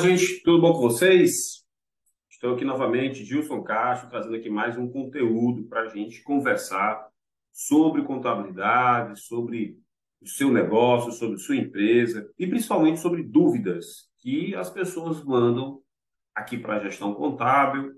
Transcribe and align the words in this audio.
gente, 0.00 0.42
tudo 0.42 0.62
bom 0.62 0.72
com 0.72 0.80
vocês? 0.80 1.62
Estou 2.30 2.54
aqui 2.54 2.64
novamente, 2.64 3.22
Gilson 3.22 3.62
Castro, 3.62 4.08
trazendo 4.08 4.34
aqui 4.34 4.48
mais 4.48 4.78
um 4.78 4.88
conteúdo 4.88 5.64
para 5.64 5.82
a 5.82 5.88
gente 5.88 6.22
conversar 6.22 7.06
sobre 7.52 8.02
contabilidade, 8.02 9.20
sobre 9.20 9.76
o 10.18 10.26
seu 10.26 10.50
negócio, 10.50 11.12
sobre 11.12 11.36
sua 11.36 11.56
empresa 11.56 12.30
e 12.38 12.46
principalmente 12.46 12.98
sobre 12.98 13.22
dúvidas 13.22 14.08
que 14.18 14.54
as 14.54 14.70
pessoas 14.70 15.22
mandam 15.22 15.82
aqui 16.34 16.56
para 16.56 16.76
a 16.76 16.80
gestão 16.80 17.14
contábil 17.14 17.92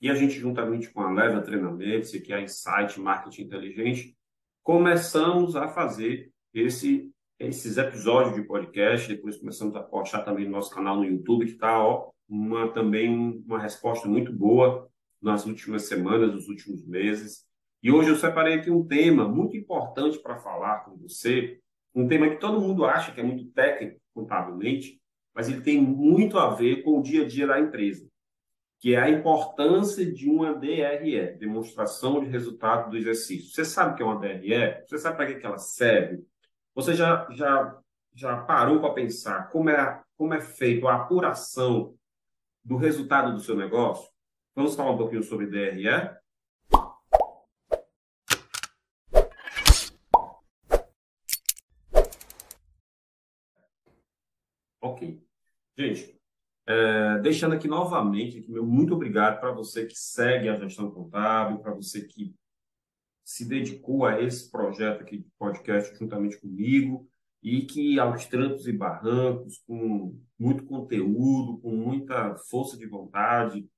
e 0.00 0.08
a 0.08 0.14
gente, 0.14 0.38
juntamente 0.38 0.88
com 0.92 1.00
a 1.00 1.10
Leva 1.10 1.42
Treinamentos 1.42 2.12
que 2.12 2.32
é 2.32 2.36
a 2.36 2.40
Insight 2.40 3.00
Marketing 3.00 3.42
Inteligente, 3.42 4.16
começamos 4.62 5.56
a 5.56 5.66
fazer 5.66 6.30
esse 6.54 7.10
esses 7.38 7.78
episódios 7.78 8.34
de 8.34 8.42
podcast, 8.42 9.06
depois 9.06 9.36
começamos 9.36 9.76
a 9.76 9.82
postar 9.82 10.22
também 10.22 10.44
no 10.44 10.50
nosso 10.52 10.70
canal 10.70 10.96
no 10.96 11.04
YouTube, 11.04 11.46
que 11.46 11.52
está 11.52 11.78
uma, 12.28 12.72
também 12.72 13.42
uma 13.46 13.60
resposta 13.60 14.08
muito 14.08 14.32
boa 14.32 14.90
nas 15.22 15.46
últimas 15.46 15.82
semanas, 15.82 16.34
nos 16.34 16.48
últimos 16.48 16.84
meses. 16.84 17.46
E 17.80 17.92
hoje 17.92 18.10
eu 18.10 18.16
separei 18.16 18.54
aqui 18.54 18.70
um 18.70 18.84
tema 18.84 19.28
muito 19.28 19.56
importante 19.56 20.18
para 20.18 20.38
falar 20.38 20.80
com 20.80 20.96
você, 20.96 21.60
um 21.94 22.08
tema 22.08 22.28
que 22.28 22.40
todo 22.40 22.60
mundo 22.60 22.84
acha 22.84 23.12
que 23.12 23.20
é 23.20 23.24
muito 23.24 23.46
técnico 23.52 24.00
contabilmente, 24.12 25.00
mas 25.32 25.48
ele 25.48 25.60
tem 25.60 25.80
muito 25.80 26.38
a 26.38 26.50
ver 26.54 26.82
com 26.82 26.98
o 26.98 27.02
dia 27.02 27.22
a 27.22 27.28
dia 27.28 27.46
da 27.46 27.60
empresa, 27.60 28.08
que 28.80 28.96
é 28.96 29.00
a 29.00 29.08
importância 29.10 30.04
de 30.04 30.28
uma 30.28 30.52
DRE, 30.52 31.36
demonstração 31.38 32.20
de 32.20 32.28
resultado 32.28 32.90
do 32.90 32.96
exercício. 32.96 33.52
Você 33.52 33.64
sabe 33.64 33.92
o 33.92 33.96
que 33.96 34.02
é 34.02 34.06
uma 34.06 34.18
DRE? 34.18 34.84
Você 34.88 34.98
sabe 34.98 35.16
para 35.16 35.32
que 35.32 35.46
ela 35.46 35.58
serve? 35.58 36.24
Você 36.78 36.94
já, 36.94 37.28
já, 37.32 37.76
já 38.14 38.36
parou 38.44 38.78
para 38.78 38.94
pensar 38.94 39.50
como 39.50 39.68
é, 39.68 40.00
como 40.16 40.32
é 40.32 40.40
feito 40.40 40.86
a 40.86 40.94
apuração 40.94 41.98
do 42.64 42.76
resultado 42.76 43.32
do 43.32 43.40
seu 43.40 43.56
negócio? 43.56 44.08
Vamos 44.54 44.76
falar 44.76 44.92
um 44.92 44.96
pouquinho 44.96 45.24
sobre 45.24 45.48
DRE? 45.48 45.88
Ok. 54.80 55.20
Gente, 55.76 56.16
é, 56.64 57.18
deixando 57.18 57.56
aqui 57.56 57.66
novamente, 57.66 58.48
meu 58.48 58.64
muito 58.64 58.94
obrigado 58.94 59.40
para 59.40 59.50
você 59.50 59.84
que 59.84 59.98
segue 59.98 60.48
a 60.48 60.54
gestão 60.54 60.92
contábil, 60.92 61.58
para 61.58 61.74
você 61.74 62.02
que 62.02 62.36
se 63.28 63.44
dedicou 63.44 64.06
a 64.06 64.22
esse 64.22 64.50
projeto 64.50 65.02
aqui 65.02 65.18
de 65.18 65.30
podcast 65.38 65.94
juntamente 65.98 66.40
comigo 66.40 67.06
e 67.42 67.66
que 67.66 68.00
aos 68.00 68.24
trancos 68.24 68.66
e 68.66 68.72
barrancos, 68.72 69.62
com 69.66 70.18
muito 70.38 70.64
conteúdo, 70.64 71.58
com 71.58 71.70
muita 71.70 72.34
força 72.48 72.78
de 72.78 72.86
vontade, 72.86 73.68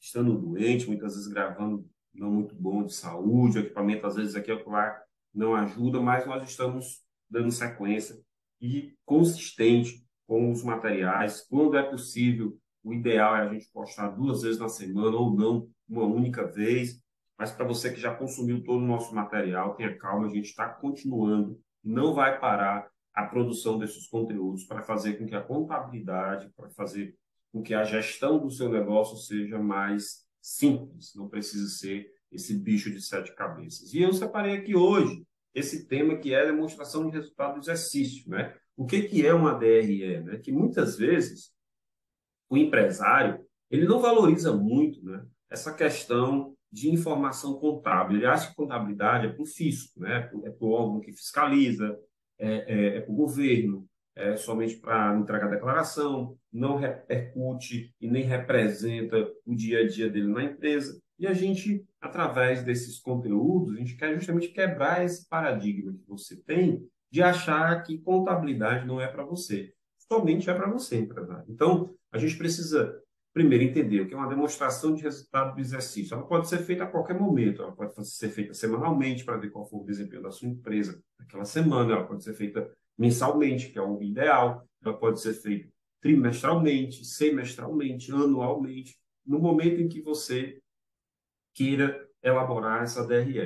estando 0.00 0.38
doente, 0.38 0.86
muitas 0.86 1.14
vezes 1.14 1.28
gravando 1.28 1.86
não 2.14 2.30
muito 2.30 2.54
bom 2.54 2.82
de 2.82 2.94
saúde, 2.94 3.58
o 3.58 3.60
equipamento 3.60 4.06
às 4.06 4.16
vezes 4.16 4.34
aqui 4.34 4.50
lá 4.66 4.98
não 5.34 5.54
ajuda, 5.54 6.00
mas 6.00 6.26
nós 6.26 6.48
estamos 6.48 7.04
dando 7.28 7.50
sequência 7.50 8.18
e 8.58 8.94
consistente 9.04 10.02
com 10.26 10.50
os 10.50 10.64
materiais. 10.64 11.42
Quando 11.42 11.76
é 11.76 11.82
possível, 11.82 12.58
o 12.82 12.94
ideal 12.94 13.36
é 13.36 13.42
a 13.42 13.52
gente 13.52 13.70
postar 13.70 14.08
duas 14.08 14.40
vezes 14.40 14.58
na 14.58 14.70
semana 14.70 15.14
ou 15.14 15.36
não 15.36 15.68
uma 15.86 16.06
única 16.06 16.46
vez. 16.46 17.06
Mas 17.38 17.52
para 17.52 17.64
você 17.64 17.92
que 17.92 18.00
já 18.00 18.12
consumiu 18.12 18.64
todo 18.64 18.82
o 18.82 18.86
nosso 18.86 19.14
material, 19.14 19.74
tenha 19.74 19.96
calma, 19.96 20.26
a 20.26 20.30
gente 20.30 20.46
está 20.46 20.68
continuando, 20.68 21.60
não 21.84 22.12
vai 22.12 22.38
parar 22.40 22.90
a 23.14 23.24
produção 23.24 23.78
desses 23.78 24.08
conteúdos 24.08 24.64
para 24.64 24.82
fazer 24.82 25.14
com 25.14 25.26
que 25.26 25.34
a 25.34 25.40
contabilidade, 25.40 26.50
para 26.56 26.68
fazer 26.70 27.16
com 27.52 27.62
que 27.62 27.74
a 27.74 27.84
gestão 27.84 28.38
do 28.38 28.50
seu 28.50 28.68
negócio 28.68 29.16
seja 29.16 29.58
mais 29.58 30.26
simples, 30.42 31.14
não 31.14 31.28
precisa 31.28 31.68
ser 31.68 32.10
esse 32.30 32.58
bicho 32.58 32.90
de 32.90 33.00
sete 33.00 33.34
cabeças. 33.34 33.94
E 33.94 34.02
eu 34.02 34.12
separei 34.12 34.56
aqui 34.56 34.74
hoje 34.74 35.24
esse 35.54 35.86
tema 35.86 36.16
que 36.16 36.34
é 36.34 36.42
a 36.42 36.46
demonstração 36.46 37.08
de 37.08 37.16
resultado 37.16 37.54
do 37.54 37.60
exercício, 37.60 38.28
né? 38.30 38.54
O 38.76 38.84
que, 38.86 39.02
que 39.02 39.26
é 39.26 39.32
uma 39.34 39.54
DRE? 39.54 40.20
Né? 40.20 40.38
Que 40.38 40.52
muitas 40.52 40.96
vezes 40.96 41.52
o 42.48 42.56
empresário 42.56 43.44
ele 43.70 43.86
não 43.86 43.98
valoriza 43.98 44.52
muito 44.54 45.04
né, 45.04 45.26
essa 45.50 45.74
questão 45.74 46.56
de 46.70 46.90
informação 46.90 47.54
contábil. 47.54 48.16
Ele 48.16 48.26
acha 48.26 48.50
que 48.50 48.56
contabilidade 48.56 49.26
é 49.26 49.30
para 49.30 49.42
o 49.42 49.46
fisco, 49.46 50.00
né? 50.00 50.30
é 50.44 50.50
para 50.50 50.66
o 50.66 50.70
órgão 50.70 51.00
que 51.00 51.12
fiscaliza, 51.12 51.98
é, 52.38 52.48
é, 52.48 52.96
é 52.98 53.00
para 53.00 53.12
o 53.12 53.16
governo, 53.16 53.86
é 54.14 54.36
somente 54.36 54.76
para 54.76 55.16
entregar 55.16 55.48
declaração, 55.48 56.36
não 56.52 56.76
repercute 56.76 57.94
e 58.00 58.08
nem 58.08 58.24
representa 58.24 59.16
o 59.46 59.54
dia 59.54 59.80
a 59.80 59.86
dia 59.86 60.10
dele 60.10 60.28
na 60.28 60.44
empresa. 60.44 61.00
E 61.18 61.26
a 61.26 61.32
gente, 61.32 61.84
através 62.00 62.62
desses 62.62 62.98
conteúdos, 62.98 63.74
a 63.74 63.78
gente 63.78 63.96
quer 63.96 64.14
justamente 64.14 64.48
quebrar 64.48 65.04
esse 65.04 65.28
paradigma 65.28 65.92
que 65.92 66.06
você 66.06 66.36
tem 66.36 66.84
de 67.10 67.22
achar 67.22 67.82
que 67.82 67.98
contabilidade 67.98 68.86
não 68.86 69.00
é 69.00 69.06
para 69.06 69.24
você. 69.24 69.72
Somente 69.96 70.48
é 70.48 70.54
para 70.54 70.70
você, 70.70 70.98
empresário. 70.98 71.44
Então, 71.48 71.94
a 72.12 72.18
gente 72.18 72.36
precisa 72.36 73.00
primeiro, 73.38 73.62
entender 73.62 74.00
o 74.00 74.08
que 74.08 74.14
é 74.14 74.16
uma 74.16 74.28
demonstração 74.28 74.92
de 74.92 75.04
resultado 75.04 75.54
do 75.54 75.60
exercício. 75.60 76.12
Ela 76.12 76.26
pode 76.26 76.48
ser 76.48 76.58
feita 76.58 76.82
a 76.82 76.88
qualquer 76.88 77.16
momento, 77.16 77.62
ela 77.62 77.70
pode 77.70 77.94
ser 78.04 78.30
feita 78.30 78.52
semanalmente 78.52 79.24
para 79.24 79.36
ver 79.36 79.50
qual 79.50 79.64
foi 79.64 79.78
o 79.78 79.84
desempenho 79.84 80.22
da 80.22 80.32
sua 80.32 80.48
empresa 80.48 81.00
naquela 81.20 81.44
semana, 81.44 81.92
ela 81.92 82.04
pode 82.04 82.24
ser 82.24 82.34
feita 82.34 82.68
mensalmente, 82.98 83.70
que 83.70 83.78
é 83.78 83.82
o 83.82 84.02
ideal, 84.02 84.66
ela 84.84 84.98
pode 84.98 85.20
ser 85.20 85.34
feita 85.34 85.68
trimestralmente, 86.00 87.04
semestralmente, 87.04 88.10
anualmente, 88.10 88.96
no 89.24 89.38
momento 89.38 89.80
em 89.80 89.88
que 89.88 90.02
você 90.02 90.60
queira 91.54 92.08
elaborar 92.20 92.82
essa 92.82 93.06
DRE. 93.06 93.38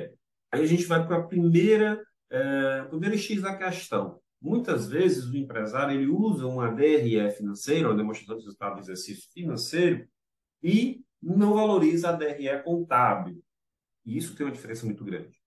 Aí 0.51 0.63
a 0.63 0.65
gente 0.65 0.85
vai 0.85 1.05
para 1.05 1.17
a 1.17 1.23
primeira, 1.23 2.03
é, 2.31 2.83
primeira 2.85 3.15
X 3.15 3.43
da 3.43 3.55
questão. 3.55 4.19
Muitas 4.43 4.89
vezes 4.89 5.25
o 5.25 5.37
empresário 5.37 5.95
ele 5.95 6.11
usa 6.11 6.45
uma 6.45 6.69
DRE 6.69 7.31
financeira, 7.31 7.87
uma 7.87 7.95
demonstração 7.95 8.37
de 8.37 8.43
resultado 8.43 8.75
de 8.75 8.81
exercício 8.81 9.31
financeiro, 9.31 10.05
e 10.61 11.01
não 11.21 11.53
valoriza 11.53 12.09
a 12.09 12.11
DRE 12.11 12.61
contábil. 12.61 13.41
E 14.05 14.17
isso 14.17 14.35
tem 14.35 14.45
uma 14.45 14.51
diferença 14.51 14.85
muito 14.85 15.01
grande. 15.05 15.41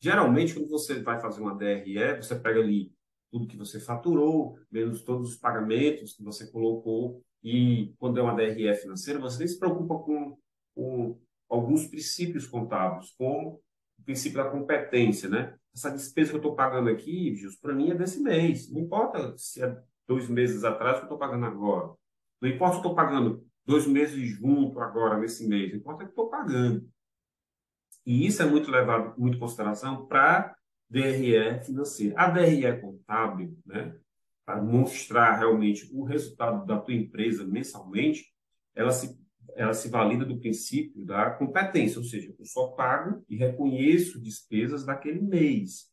Geralmente, 0.00 0.54
quando 0.54 0.70
você 0.70 1.02
vai 1.02 1.20
fazer 1.20 1.42
uma 1.42 1.54
DRE, 1.54 2.16
você 2.16 2.34
pega 2.34 2.60
ali 2.60 2.90
tudo 3.30 3.46
que 3.46 3.58
você 3.58 3.78
faturou, 3.78 4.58
menos 4.72 5.02
todos 5.02 5.32
os 5.32 5.36
pagamentos 5.36 6.14
que 6.14 6.22
você 6.22 6.50
colocou, 6.50 7.22
e 7.44 7.92
quando 7.98 8.18
é 8.18 8.22
uma 8.22 8.34
DRE 8.34 8.74
financeira, 8.76 9.20
você 9.20 9.40
nem 9.40 9.48
se 9.48 9.58
preocupa 9.58 9.98
com, 9.98 10.38
com 10.74 11.20
alguns 11.46 11.86
princípios 11.86 12.46
contábeis, 12.46 13.10
como 13.18 13.60
princípio 14.10 14.42
da 14.42 14.50
competência, 14.50 15.28
né? 15.28 15.54
essa 15.74 15.90
despesa 15.90 16.30
que 16.30 16.36
eu 16.36 16.40
estou 16.40 16.56
pagando 16.56 16.90
aqui, 16.90 17.36
para 17.62 17.72
mim 17.72 17.90
é 17.90 17.94
desse 17.94 18.20
mês. 18.20 18.70
Não 18.72 18.80
importa 18.80 19.36
se 19.36 19.62
é 19.62 19.80
dois 20.06 20.28
meses 20.28 20.64
atrás 20.64 20.96
que 20.96 21.02
eu 21.02 21.04
estou 21.04 21.18
pagando 21.18 21.46
agora. 21.46 21.94
Não 22.40 22.48
importa 22.48 22.74
se 22.74 22.78
eu 22.78 22.82
estou 22.82 22.94
pagando 22.94 23.46
dois 23.64 23.86
meses 23.86 24.20
junto 24.30 24.80
agora, 24.80 25.18
nesse 25.18 25.46
mês. 25.46 25.70
Não 25.70 25.78
importa 25.78 25.98
que 25.98 26.06
eu 26.06 26.10
estou 26.10 26.28
pagando. 26.28 26.88
E 28.04 28.26
isso 28.26 28.42
é 28.42 28.46
muito 28.46 28.70
levado 28.70 29.14
muito 29.16 29.36
em 29.36 29.40
consideração 29.40 30.06
para 30.06 30.56
DRE 30.88 31.62
financeira. 31.64 32.14
A 32.18 32.28
DRE 32.28 32.80
contábil, 32.80 33.56
né, 33.64 33.94
para 34.44 34.60
mostrar 34.60 35.36
realmente 35.36 35.88
o 35.92 36.02
resultado 36.02 36.66
da 36.66 36.80
tua 36.80 36.94
empresa 36.94 37.46
mensalmente, 37.46 38.34
ela 38.74 38.90
se 38.90 39.16
ela 39.56 39.72
se 39.72 39.88
valida 39.88 40.24
do 40.24 40.38
princípio 40.38 41.04
da 41.04 41.30
competência, 41.30 41.98
ou 41.98 42.04
seja, 42.04 42.34
eu 42.38 42.44
só 42.44 42.68
pago 42.68 43.24
e 43.28 43.36
reconheço 43.36 44.20
despesas 44.20 44.84
daquele 44.84 45.20
mês. 45.20 45.90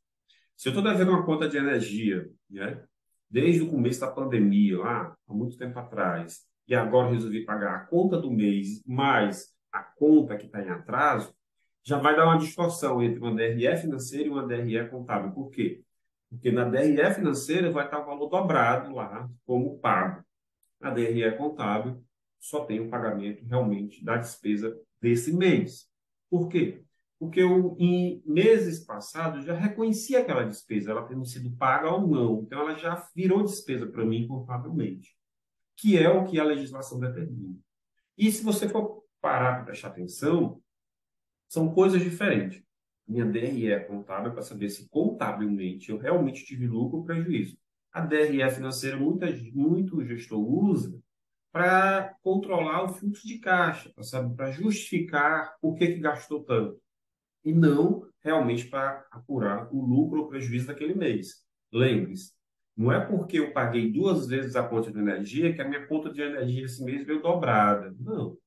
Se 0.55 0.69
eu 0.69 0.71
estou 0.71 0.83
devendo 0.83 1.11
uma 1.11 1.25
conta 1.25 1.47
de 1.47 1.57
energia, 1.57 2.29
né, 2.49 2.83
desde 3.29 3.61
o 3.61 3.69
começo 3.69 3.99
da 3.99 4.11
pandemia, 4.11 4.79
lá 4.79 5.15
há 5.27 5.33
muito 5.33 5.57
tempo 5.57 5.77
atrás, 5.77 6.45
e 6.67 6.75
agora 6.75 7.11
resolvi 7.11 7.45
pagar 7.45 7.75
a 7.75 7.79
conta 7.79 8.19
do 8.19 8.31
mês 8.31 8.83
mais 8.85 9.53
a 9.71 9.83
conta 9.83 10.35
que 10.35 10.47
está 10.47 10.61
em 10.61 10.69
atraso, 10.69 11.33
já 11.83 11.97
vai 11.97 12.15
dar 12.15 12.25
uma 12.25 12.37
distorção 12.37 13.01
entre 13.01 13.19
uma 13.19 13.33
DRE 13.33 13.77
financeira 13.77 14.27
e 14.27 14.29
uma 14.29 14.45
DRE 14.45 14.89
contábil. 14.89 15.31
Por 15.31 15.49
quê? 15.49 15.81
Porque 16.29 16.51
na 16.51 16.65
DRE 16.65 17.13
financeira 17.13 17.71
vai 17.71 17.85
estar 17.85 17.99
o 17.99 18.05
valor 18.05 18.27
dobrado 18.27 18.93
lá 18.93 19.29
como 19.45 19.77
pago. 19.79 20.23
Na 20.81 20.89
DRE 20.89 21.31
contábil 21.37 22.03
só 22.39 22.65
tem 22.65 22.79
o 22.79 22.89
pagamento 22.89 23.43
realmente 23.45 24.03
da 24.03 24.17
despesa 24.17 24.77
desse 25.01 25.33
mês. 25.33 25.87
Por 26.29 26.47
quê? 26.49 26.83
Porque 27.19 27.41
eu, 27.41 27.75
em 27.79 28.21
meses 28.25 28.85
passados, 28.85 29.43
já 29.43 29.53
reconheci 29.53 30.15
aquela 30.15 30.43
despesa, 30.43 30.91
ela 30.91 31.07
tendo 31.07 31.25
sido 31.25 31.55
paga 31.57 31.91
ou 31.91 32.07
não. 32.07 32.41
Então, 32.43 32.59
ela 32.61 32.75
já 32.75 33.07
virou 33.15 33.43
despesa 33.43 33.87
para 33.87 34.05
mim 34.05 34.27
contabilmente, 34.27 35.17
que 35.75 35.97
é 35.97 36.09
o 36.09 36.25
que 36.25 36.39
a 36.39 36.43
legislação 36.43 36.99
determina. 36.99 37.57
E 38.17 38.31
se 38.31 38.43
você 38.43 38.69
for 38.69 39.03
parar 39.19 39.55
para 39.55 39.65
prestar 39.65 39.89
atenção, 39.89 40.61
são 41.47 41.73
coisas 41.73 42.01
diferentes. 42.01 42.61
Minha 43.07 43.25
DRE 43.25 43.71
é 43.71 43.79
contábil 43.79 44.33
para 44.33 44.41
saber 44.41 44.69
se 44.69 44.87
contabilmente 44.89 45.89
eu 45.89 45.97
realmente 45.97 46.45
tive 46.45 46.67
lucro 46.67 46.99
ou 46.99 47.05
prejuízo. 47.05 47.57
A 47.91 48.01
DRE 48.01 48.49
financeira, 48.51 48.97
muita, 48.97 49.27
muito 49.53 50.03
gestor 50.05 50.39
usa 50.39 51.01
para 51.57 52.15
controlar 52.21 52.83
o 52.83 52.89
fluxo 52.89 53.25
de 53.25 53.39
caixa, 53.39 53.91
para 54.35 54.51
justificar 54.51 55.57
por 55.59 55.73
que, 55.73 55.87
que 55.87 55.99
gastou 55.99 56.43
tanto. 56.43 56.79
E 57.43 57.51
não 57.51 58.07
realmente 58.23 58.67
para 58.67 59.07
apurar 59.09 59.67
o 59.73 59.83
lucro 59.83 60.21
ou 60.21 60.27
prejuízo 60.27 60.67
daquele 60.67 60.93
mês. 60.93 61.43
Lembre-se, 61.73 62.31
não 62.75 62.91
é 62.91 63.03
porque 63.03 63.39
eu 63.39 63.53
paguei 63.53 63.91
duas 63.91 64.27
vezes 64.27 64.55
a 64.55 64.67
conta 64.67 64.91
de 64.91 64.99
energia 64.99 65.51
que 65.51 65.59
a 65.59 65.67
minha 65.67 65.87
conta 65.87 66.13
de 66.13 66.21
energia 66.21 66.65
esse 66.65 66.83
mês 66.83 67.03
veio 67.03 67.23
dobrada. 67.23 67.95
Não. 67.99 68.37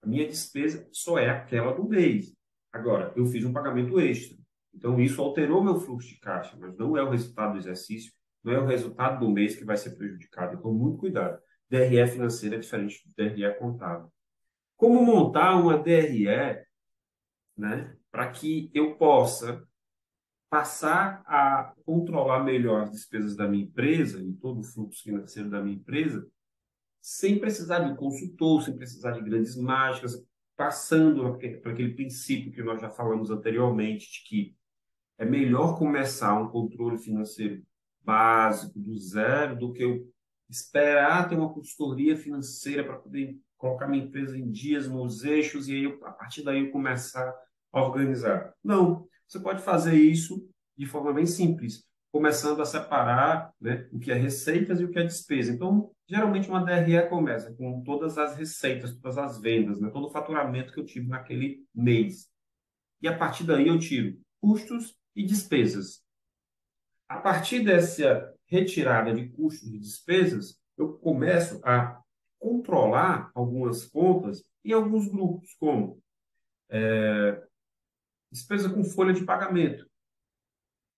A 0.00 0.06
minha 0.06 0.24
despesa 0.24 0.88
só 0.92 1.18
é 1.18 1.28
aquela 1.28 1.74
do 1.74 1.88
mês. 1.88 2.32
Agora, 2.72 3.12
eu 3.16 3.26
fiz 3.26 3.44
um 3.44 3.52
pagamento 3.52 3.98
extra. 3.98 4.38
Então, 4.72 5.00
isso 5.00 5.20
alterou 5.20 5.62
meu 5.62 5.80
fluxo 5.80 6.08
de 6.08 6.20
caixa, 6.20 6.56
mas 6.56 6.76
não 6.76 6.96
é 6.96 7.02
o 7.02 7.10
resultado 7.10 7.54
do 7.54 7.58
exercício, 7.58 8.12
não 8.44 8.52
é 8.52 8.60
o 8.60 8.66
resultado 8.66 9.18
do 9.18 9.28
mês 9.28 9.56
que 9.56 9.64
vai 9.64 9.76
ser 9.76 9.96
prejudicado. 9.96 10.56
Então, 10.56 10.72
muito 10.72 10.98
cuidado. 10.98 11.42
DRE 11.72 12.06
financeira 12.06 12.56
é 12.56 12.58
diferente 12.58 13.02
do 13.06 13.14
DRE 13.14 13.54
contábil. 13.54 14.12
Como 14.76 15.02
montar 15.02 15.56
uma 15.56 15.78
DRE 15.78 16.26
né, 17.56 17.96
para 18.10 18.30
que 18.30 18.70
eu 18.74 18.96
possa 18.96 19.66
passar 20.50 21.22
a 21.26 21.72
controlar 21.86 22.44
melhor 22.44 22.82
as 22.82 22.90
despesas 22.90 23.34
da 23.34 23.48
minha 23.48 23.64
empresa 23.64 24.22
e 24.22 24.34
todo 24.34 24.60
o 24.60 24.62
fluxo 24.62 25.02
financeiro 25.02 25.48
da 25.48 25.62
minha 25.62 25.76
empresa, 25.76 26.28
sem 27.00 27.38
precisar 27.38 27.78
de 27.78 27.96
consultor, 27.96 28.62
sem 28.62 28.76
precisar 28.76 29.12
de 29.12 29.22
grandes 29.22 29.56
mágicas, 29.56 30.22
passando 30.54 31.38
para 31.62 31.72
aquele 31.72 31.94
princípio 31.94 32.52
que 32.52 32.62
nós 32.62 32.82
já 32.82 32.90
falamos 32.90 33.30
anteriormente, 33.30 34.12
de 34.12 34.28
que 34.28 34.56
é 35.16 35.24
melhor 35.24 35.78
começar 35.78 36.38
um 36.38 36.50
controle 36.50 36.98
financeiro 36.98 37.62
básico, 38.02 38.78
do 38.78 38.94
zero, 38.98 39.58
do 39.58 39.72
que 39.72 39.82
eu 39.82 40.11
esperar 40.52 41.28
ter 41.28 41.36
uma 41.36 41.52
consultoria 41.52 42.16
financeira 42.16 42.84
para 42.84 42.98
poder 42.98 43.38
colocar 43.56 43.86
minha 43.86 44.04
empresa 44.04 44.36
em 44.36 44.50
dias, 44.50 44.88
nos 44.88 45.24
eixos, 45.24 45.68
e 45.68 45.72
aí 45.72 45.84
eu, 45.84 46.04
a 46.04 46.12
partir 46.12 46.42
daí 46.42 46.60
eu 46.60 46.70
começar 46.70 47.32
a 47.72 47.82
organizar. 47.82 48.52
Não, 48.62 49.06
você 49.26 49.40
pode 49.40 49.62
fazer 49.62 49.94
isso 49.94 50.46
de 50.76 50.84
forma 50.84 51.12
bem 51.12 51.26
simples, 51.26 51.84
começando 52.10 52.60
a 52.60 52.66
separar 52.66 53.52
né, 53.60 53.88
o 53.92 53.98
que 53.98 54.10
é 54.10 54.14
receitas 54.14 54.80
e 54.80 54.84
o 54.84 54.90
que 54.90 54.98
é 54.98 55.04
despesa. 55.04 55.52
Então, 55.52 55.90
geralmente 56.06 56.48
uma 56.48 56.64
DRE 56.64 57.08
começa 57.08 57.54
com 57.54 57.82
todas 57.82 58.18
as 58.18 58.36
receitas, 58.36 58.94
todas 58.96 59.16
as 59.16 59.40
vendas, 59.40 59.80
né, 59.80 59.90
todo 59.90 60.08
o 60.08 60.10
faturamento 60.10 60.72
que 60.72 60.80
eu 60.80 60.84
tive 60.84 61.08
naquele 61.08 61.64
mês. 61.74 62.28
E 63.00 63.08
a 63.08 63.16
partir 63.16 63.44
daí 63.44 63.68
eu 63.68 63.78
tiro 63.78 64.18
custos 64.40 64.96
e 65.14 65.24
despesas. 65.24 66.02
A 67.08 67.18
partir 67.18 67.64
dessa 67.64 68.34
retirada 68.52 69.14
de 69.14 69.30
custos 69.30 69.72
e 69.72 69.78
despesas, 69.78 70.60
eu 70.76 70.92
começo 70.98 71.58
a 71.64 71.98
controlar 72.38 73.30
algumas 73.34 73.86
contas 73.86 74.44
em 74.62 74.72
alguns 74.72 75.08
grupos, 75.08 75.54
como 75.58 75.98
é, 76.68 77.42
despesa 78.30 78.68
com 78.68 78.84
folha 78.84 79.14
de 79.14 79.24
pagamento. 79.24 79.88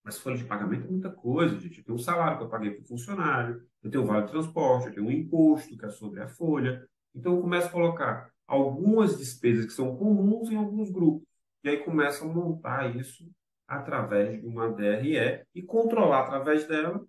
Mas 0.03 0.19
folha 0.19 0.37
de 0.37 0.45
pagamento 0.45 0.87
é 0.87 0.91
muita 0.91 1.11
coisa, 1.11 1.59
gente. 1.61 1.79
Eu 1.79 1.85
tenho 1.85 1.97
um 1.97 2.03
salário 2.03 2.39
que 2.39 2.45
eu 2.45 2.49
paguei 2.49 2.73
para 2.73 2.83
o 2.83 2.89
funcionário, 2.89 3.65
eu 3.83 3.91
tenho 3.91 4.03
o 4.03 4.06
vale 4.06 4.27
de 4.27 4.33
transporte, 4.33 4.89
eu 4.89 4.95
tenho 4.95 5.06
um 5.06 5.12
imposto 5.12 5.79
que 5.79 5.85
é 5.85 5.91
sobre 5.91 6.23
a 6.23 6.27
folha. 6.27 6.85
Então, 7.15 7.37
eu 7.37 7.41
começo 7.41 7.69
a 7.69 7.71
colocar 7.71 8.31
algumas 8.49 9.17
despesas 9.17 9.65
que 9.65 9.73
são 9.73 9.97
comuns 9.97 10.51
em 10.51 10.56
alguns 10.56 10.91
grupos. 10.91 11.27
E 11.62 11.69
aí 11.69 11.85
começo 11.85 12.25
a 12.25 12.27
montar 12.27 12.95
isso 12.97 13.31
através 13.67 14.41
de 14.41 14.47
uma 14.47 14.69
DRE 14.71 15.47
e 15.55 15.62
controlar 15.62 16.25
através 16.25 16.67
dela 16.67 17.03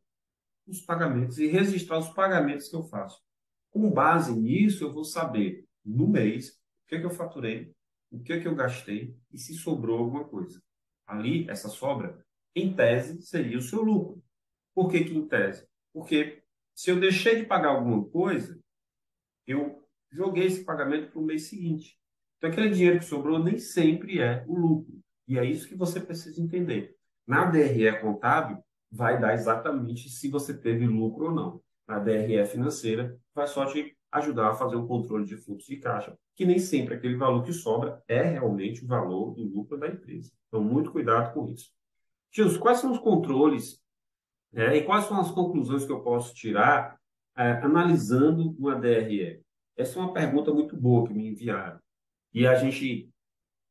os 0.68 0.82
pagamentos 0.82 1.38
e 1.38 1.48
registrar 1.48 2.00
os 2.00 2.10
pagamentos 2.10 2.68
que 2.68 2.76
eu 2.76 2.84
faço. 2.84 3.22
Com 3.70 3.92
base 3.92 4.34
nisso, 4.34 4.84
eu 4.84 4.92
vou 4.92 5.04
saber 5.04 5.66
no 5.84 6.08
mês 6.08 6.50
o 6.50 6.88
que, 6.88 6.96
é 6.96 7.00
que 7.00 7.06
eu 7.06 7.12
faturei, 7.12 7.74
o 8.12 8.20
que, 8.20 8.34
é 8.34 8.40
que 8.40 8.48
eu 8.48 8.56
gastei 8.56 9.16
e 9.32 9.38
se 9.38 9.54
sobrou 9.56 10.00
alguma 10.00 10.24
coisa. 10.24 10.62
Ali, 11.06 11.50
essa 11.50 11.70
sobra, 11.70 12.26
em 12.56 12.74
tese, 12.74 13.22
seria 13.22 13.58
o 13.58 13.62
seu 13.62 13.82
lucro. 13.82 14.24
Por 14.74 14.90
que, 14.90 15.04
que 15.04 15.16
em 15.16 15.28
tese? 15.28 15.68
Porque 15.94 16.44
se 16.74 16.90
eu 16.90 17.00
deixei 17.00 17.38
de 17.38 17.46
pagar 17.46 17.70
alguma 17.70 18.06
coisa, 18.06 18.60
eu 19.46 19.84
joguei 20.12 20.46
esse 20.46 20.64
pagamento 20.64 21.12
para 21.12 21.20
o 21.20 21.26
mês 21.26 21.48
seguinte. 21.48 21.98
Então, 22.38 22.50
aquele 22.50 22.70
dinheiro 22.70 23.00
que 23.00 23.06
sobrou 23.06 23.40
nem 23.40 23.58
sempre 23.58 24.20
é 24.20 24.44
o 24.48 24.58
lucro. 24.58 25.02
E 25.28 25.38
é 25.38 25.46
isso 25.46 25.68
que 25.68 25.76
você 25.76 26.00
precisa 26.00 26.42
entender. 26.42 26.96
Na 27.26 27.46
DRE 27.46 28.00
contábil, 28.02 28.64
vai 28.96 29.20
dar 29.20 29.34
exatamente 29.34 30.10
se 30.10 30.30
você 30.30 30.54
teve 30.54 30.88
lucro 30.88 31.26
ou 31.26 31.32
não. 31.32 31.62
Na 31.88 32.00
DRE 32.00 32.44
financeira, 32.46 33.20
vai 33.34 33.46
só 33.46 33.66
te 33.66 33.96
ajudar 34.12 34.50
a 34.50 34.56
fazer 34.56 34.78
um 34.78 34.88
controle 34.88 35.26
de 35.26 35.36
fluxo 35.36 35.68
de 35.68 35.78
caixa, 35.78 36.18
que 36.36 36.46
nem 36.46 36.58
sempre 36.58 36.96
aquele 36.96 37.18
valor 37.18 37.44
que 37.44 37.52
sobra 37.52 38.02
é 38.08 38.24
realmente 38.24 38.84
o 38.84 38.88
valor 38.88 39.36
do 39.36 39.44
lucro 39.44 39.78
da 39.78 39.88
empresa. 39.88 40.32
Então, 40.48 40.64
muito 40.64 40.92
cuidado 40.92 41.34
com 41.34 41.48
isso. 41.50 41.70
Gilson, 42.32 42.60
quais 42.60 42.80
são 42.80 42.92
os 42.92 43.00
controles 43.00 43.82
é, 44.54 44.78
e 44.78 44.84
quais 44.84 45.06
são 45.06 45.20
as 45.20 45.30
conclusões 45.32 45.86
que 45.86 45.92
eu 45.92 46.02
posso 46.02 46.34
tirar 46.34 46.98
é, 47.38 47.52
analisando 47.52 48.56
uma 48.58 48.76
DRE? 48.76 49.42
Essa 49.76 50.00
é 50.00 50.02
uma 50.02 50.14
pergunta 50.14 50.54
muito 50.54 50.78
boa 50.78 51.06
que 51.06 51.14
me 51.14 51.28
enviaram. 51.28 51.80
E 52.34 52.48
a 52.48 52.56
gente 52.56 53.10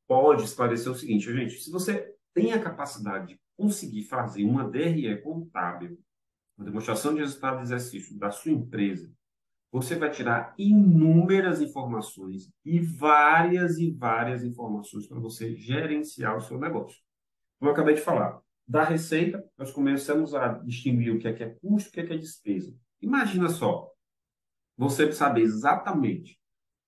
pode 0.07 0.45
esclarecer 0.45 0.93
o 0.93 0.95
seguinte, 0.95 1.33
gente, 1.33 1.55
se 1.55 1.71
você 1.71 2.15
tem 2.35 2.53
a 2.53 2.63
capacidade 2.63 3.29
de 3.29 3.41
conseguir 3.57 4.05
fazer 4.05 4.45
uma 4.45 4.69
DRE 4.69 5.21
contábil, 5.23 5.99
uma 6.57 6.65
demonstração 6.65 7.15
de 7.15 7.21
resultado 7.21 7.59
de 7.59 7.65
exercício 7.65 8.19
da 8.19 8.31
sua 8.31 8.53
empresa, 8.53 9.13
você 9.71 9.97
vai 9.97 10.11
tirar 10.11 10.55
inúmeras 10.57 11.61
informações 11.61 12.49
e 12.65 12.79
várias 12.79 13.79
e 13.79 13.91
várias 13.91 14.45
informações 14.45 15.07
para 15.07 15.19
você 15.19 15.55
gerenciar 15.57 16.37
o 16.37 16.41
seu 16.41 16.59
negócio. 16.59 17.03
Como 17.59 17.69
eu 17.69 17.73
acabei 17.73 17.95
de 17.95 18.01
falar, 18.01 18.41
da 18.67 18.85
receita, 18.85 19.45
nós 19.59 19.73
começamos 19.73 20.35
a 20.35 20.49
distinguir 20.59 21.13
o 21.13 21.19
que 21.19 21.29
é, 21.29 21.33
que 21.33 21.43
é 21.43 21.51
custo 21.61 21.89
e 21.89 21.91
o 21.91 21.93
que 21.93 22.01
é, 22.01 22.07
que 22.07 22.13
é 22.13 22.19
despesa. 22.19 22.75
Imagina 23.03 23.49
só, 23.49 23.91
você 24.77 25.11
saber 25.13 25.43
exatamente 25.43 26.39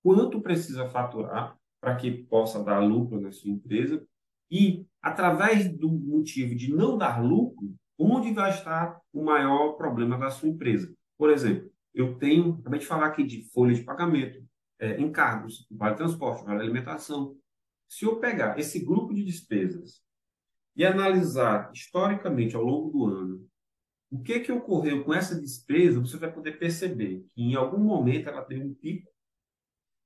quanto 0.01 0.41
precisa 0.41 0.87
faturar 0.87 1.57
para 1.79 1.95
que 1.95 2.09
possa 2.23 2.63
dar 2.63 2.79
lucro 2.79 3.19
na 3.19 3.31
sua 3.31 3.51
empresa 3.51 4.05
e, 4.49 4.85
através 5.07 5.71
do 5.77 5.89
motivo 5.89 6.55
de 6.55 6.73
não 6.73 6.97
dar 6.97 7.23
lucro, 7.23 7.73
onde 7.97 8.33
vai 8.33 8.51
estar 8.51 8.99
o 9.13 9.23
maior 9.23 9.73
problema 9.73 10.17
da 10.17 10.29
sua 10.29 10.49
empresa. 10.49 10.93
Por 11.17 11.29
exemplo, 11.29 11.71
eu 11.93 12.17
tenho, 12.17 12.57
acabei 12.59 12.79
de 12.79 12.85
falar 12.85 13.07
aqui 13.07 13.23
de 13.23 13.49
folha 13.51 13.73
de 13.73 13.83
pagamento, 13.83 14.43
é, 14.79 14.99
encargos, 15.01 15.65
vale 15.71 15.95
transporte, 15.95 16.45
vale 16.45 16.61
alimentação. 16.61 17.35
Se 17.89 18.05
eu 18.05 18.19
pegar 18.19 18.59
esse 18.59 18.83
grupo 18.83 19.13
de 19.13 19.23
despesas 19.23 20.01
e 20.75 20.85
analisar 20.85 21.71
historicamente 21.73 22.55
ao 22.55 22.63
longo 22.63 22.89
do 22.91 23.05
ano 23.05 23.47
o 24.09 24.21
que, 24.21 24.39
que 24.39 24.51
ocorreu 24.51 25.03
com 25.03 25.13
essa 25.13 25.39
despesa, 25.39 25.99
você 25.99 26.17
vai 26.17 26.31
poder 26.31 26.57
perceber 26.57 27.25
que 27.33 27.41
em 27.41 27.55
algum 27.55 27.79
momento 27.79 28.29
ela 28.29 28.41
teve 28.41 28.63
um 28.63 28.73
pico, 28.73 29.11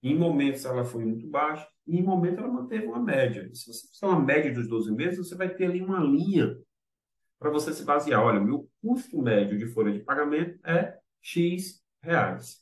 em 0.01 0.17
momentos 0.17 0.65
ela 0.65 0.84
foi 0.84 1.05
muito 1.05 1.27
baixa, 1.27 1.67
e 1.86 1.98
em 1.98 2.03
momentos 2.03 2.39
ela 2.39 2.48
manteve 2.48 2.86
uma 2.86 3.00
média. 3.00 3.50
Se 3.53 3.72
você 3.72 3.88
fizer 3.88 4.05
uma 4.05 4.20
média 4.20 4.53
dos 4.53 4.67
12 4.67 4.91
meses, 4.91 5.17
você 5.17 5.36
vai 5.36 5.50
ter 5.53 5.65
ali 5.65 5.81
uma 5.81 6.00
linha 6.00 6.58
para 7.39 7.50
você 7.50 7.74
se 7.74 7.84
basear. 7.84 8.24
Olha, 8.24 8.39
meu 8.39 8.70
custo 8.81 9.22
médio 9.22 9.58
de 9.58 9.65
folha 9.67 9.91
de 9.91 10.00
pagamento 10.00 10.60
é 10.65 10.98
X 11.22 11.81
reais. 12.01 12.62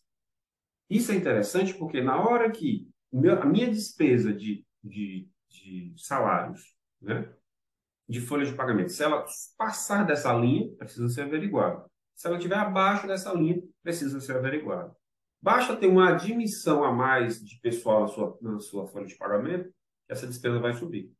Isso 0.89 1.11
é 1.11 1.15
interessante 1.15 1.73
porque 1.73 2.01
na 2.01 2.19
hora 2.21 2.49
que 2.49 2.89
a 3.41 3.45
minha 3.45 3.69
despesa 3.69 4.33
de, 4.33 4.65
de, 4.83 5.29
de 5.49 5.93
salários, 5.97 6.75
né, 7.01 7.31
de 8.07 8.19
folha 8.19 8.45
de 8.45 8.53
pagamento, 8.53 8.91
se 8.91 9.03
ela 9.03 9.23
passar 9.57 10.03
dessa 10.05 10.33
linha, 10.33 10.73
precisa 10.75 11.07
ser 11.09 11.21
averiguada. 11.21 11.85
Se 12.15 12.27
ela 12.27 12.37
estiver 12.37 12.57
abaixo 12.57 13.07
dessa 13.07 13.31
linha, 13.33 13.61
precisa 13.83 14.19
ser 14.19 14.35
averiguada. 14.35 14.95
Basta 15.41 15.75
ter 15.75 15.87
uma 15.87 16.09
admissão 16.09 16.83
a 16.83 16.91
mais 16.91 17.43
de 17.43 17.59
pessoal 17.61 18.01
na 18.01 18.07
sua, 18.07 18.37
na 18.41 18.59
sua 18.59 18.87
folha 18.87 19.05
de 19.05 19.15
pagamento, 19.15 19.73
essa 20.07 20.27
despesa 20.27 20.59
vai 20.59 20.73
subir. 20.73 21.11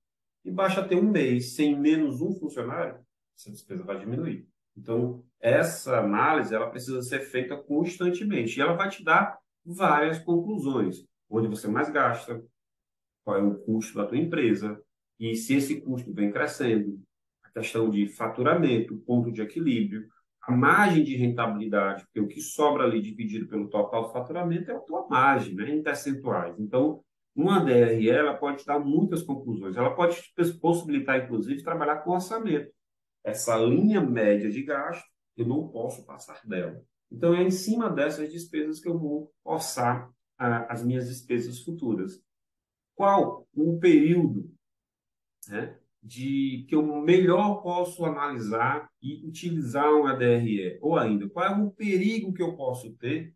E 0.44 0.52
basta 0.52 0.86
ter 0.86 0.96
um 0.96 1.10
mês 1.10 1.56
sem 1.56 1.78
menos 1.80 2.22
um 2.22 2.34
funcionário, 2.34 3.00
essa 3.38 3.50
despesa 3.50 3.84
vai 3.84 4.00
diminuir. 4.00 4.48
Então, 4.76 5.24
essa 5.40 6.00
análise 6.00 6.54
ela 6.54 6.70
precisa 6.70 7.02
ser 7.02 7.20
feita 7.22 7.56
constantemente 7.56 8.58
e 8.58 8.62
ela 8.62 8.74
vai 8.74 8.90
te 8.90 9.04
dar 9.04 9.38
várias 9.66 10.20
conclusões. 10.20 11.06
Onde 11.30 11.48
você 11.48 11.68
mais 11.68 11.90
gasta, 11.90 12.44
qual 13.24 13.38
é 13.38 13.42
o 13.42 13.56
custo 13.60 13.96
da 13.96 14.06
tua 14.06 14.18
empresa 14.18 14.82
e 15.20 15.36
se 15.36 15.56
esse 15.56 15.82
custo 15.82 16.14
vem 16.14 16.32
crescendo, 16.32 17.02
a 17.44 17.50
questão 17.52 17.90
de 17.90 18.08
faturamento, 18.08 18.98
ponto 19.06 19.32
de 19.32 19.42
equilíbrio, 19.42 20.08
a 20.50 20.52
margem 20.52 21.04
de 21.04 21.16
rentabilidade, 21.16 22.04
porque 22.06 22.20
o 22.20 22.28
que 22.28 22.42
sobra 22.42 22.84
ali 22.84 23.00
dividido 23.02 23.48
pelo 23.48 23.70
total 23.70 24.04
do 24.04 24.10
faturamento 24.10 24.72
é 24.72 24.76
a 24.76 24.80
tua 24.80 25.08
margem, 25.08 25.54
né, 25.54 25.70
em 25.70 25.84
percentuais. 25.84 26.60
Então, 26.60 27.04
uma 27.36 27.60
DRE 27.60 28.10
ela 28.10 28.34
pode 28.34 28.66
dar 28.66 28.80
muitas 28.80 29.22
conclusões. 29.22 29.78
Ela 29.78 29.96
pode 29.96 30.20
possibilitar, 30.60 31.24
inclusive, 31.24 31.64
trabalhar 31.64 31.98
com 31.98 32.12
orçamento 32.12 32.72
essa 33.24 33.56
linha 33.58 34.02
média 34.02 34.50
de 34.50 34.64
gasto, 34.64 35.06
eu 35.38 35.46
não 35.46 35.68
posso 35.68 36.04
passar 36.06 36.42
dela. 36.48 36.82
Então, 37.12 37.34
é 37.34 37.44
em 37.44 37.52
cima 37.52 37.90
dessas 37.90 38.32
despesas 38.32 38.80
que 38.80 38.88
eu 38.88 38.98
vou 38.98 39.32
orçar 39.44 40.12
ah, 40.38 40.72
as 40.72 40.84
minhas 40.84 41.08
despesas 41.08 41.60
futuras. 41.60 42.20
Qual 42.96 43.48
o 43.54 43.80
período 43.80 44.52
né, 45.48 45.78
de 46.02 46.66
que 46.68 46.76
eu 46.76 46.84
melhor 47.02 47.62
posso 47.62 48.06
analisar 48.06 48.90
e 49.02 49.26
utilizar 49.26 49.92
uma 49.94 50.16
DRE? 50.16 50.78
Ou 50.82 50.98
ainda, 50.98 51.30
qual 51.30 51.46
é 51.46 51.56
o 51.56 51.72
perigo 51.72 52.34
que 52.34 52.42
eu 52.42 52.56
posso 52.56 52.94
ter 52.94 53.34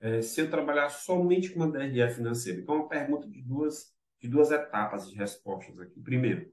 é, 0.00 0.22
se 0.22 0.40
eu 0.40 0.50
trabalhar 0.50 0.88
somente 0.88 1.50
com 1.50 1.60
uma 1.60 1.70
DRE 1.70 2.10
financeira? 2.10 2.60
Então, 2.60 2.74
é 2.74 2.78
uma 2.78 2.88
pergunta 2.88 3.28
de 3.28 3.42
duas, 3.42 3.92
de 4.20 4.28
duas 4.28 4.50
etapas 4.50 5.08
de 5.08 5.16
respostas 5.16 5.78
aqui. 5.78 6.00
Primeiro, 6.00 6.50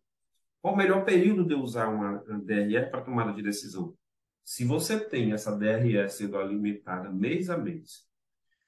qual 0.61 0.73
o 0.73 0.77
melhor 0.77 1.03
período 1.05 1.45
de 1.45 1.53
eu 1.53 1.59
usar 1.59 1.87
uma, 1.87 2.21
uma 2.23 2.39
DRE 2.39 2.89
para 2.89 3.01
tomada 3.01 3.33
de 3.33 3.41
decisão? 3.41 3.95
Se 4.43 4.65
você 4.65 4.99
tem 4.99 5.31
essa 5.31 5.55
DRE 5.57 6.09
sendo 6.09 6.37
alimentada 6.37 7.09
mês 7.09 7.49
a 7.49 7.57
mês, 7.57 8.05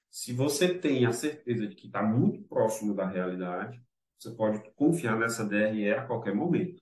se 0.10 0.32
você 0.32 0.74
tem 0.74 1.05
a 1.05 1.12
certeza 1.12 1.67
de 1.67 1.75
que 1.75 1.88
está 1.88 2.01
muito 2.01 2.43
próximo 2.43 2.93
da 2.93 3.08
realidade, 3.08 3.82
você 4.24 4.32
pode 4.32 4.63
confiar 4.75 5.18
nessa 5.18 5.46
DRE 5.46 5.92
a 5.92 6.06
qualquer 6.06 6.34
momento. 6.34 6.82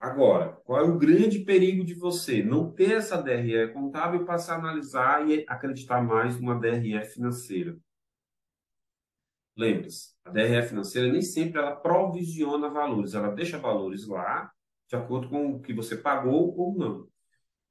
Agora, 0.00 0.52
qual 0.64 0.80
é 0.80 0.82
o 0.82 0.98
grande 0.98 1.40
perigo 1.40 1.84
de 1.84 1.94
você 1.94 2.42
não 2.42 2.72
ter 2.72 2.92
essa 2.92 3.22
DRE 3.22 3.72
contábil 3.72 4.22
e 4.22 4.26
passar 4.26 4.56
a 4.56 4.58
analisar 4.58 5.28
e 5.28 5.44
acreditar 5.48 6.02
mais 6.02 6.40
numa 6.40 6.58
DRE 6.58 7.04
financeira? 7.04 7.78
Lembre-se, 9.56 10.14
a 10.24 10.30
DRE 10.30 10.62
financeira 10.62 11.12
nem 11.12 11.22
sempre 11.22 11.60
ela 11.60 11.76
provisiona 11.76 12.68
valores, 12.68 13.14
ela 13.14 13.30
deixa 13.30 13.58
valores 13.58 14.08
lá 14.08 14.50
de 14.88 14.96
acordo 14.96 15.28
com 15.28 15.52
o 15.52 15.60
que 15.60 15.72
você 15.72 15.96
pagou 15.96 16.56
ou 16.58 16.74
não. 16.76 17.08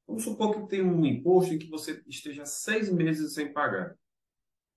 Vamos 0.08 0.24
supor 0.24 0.54
que 0.54 0.68
tem 0.68 0.82
um 0.82 1.06
imposto 1.06 1.54
em 1.54 1.60
que 1.60 1.70
você 1.70 2.02
esteja 2.08 2.46
seis 2.46 2.92
meses 2.92 3.34
sem 3.34 3.52
pagar. 3.52 3.96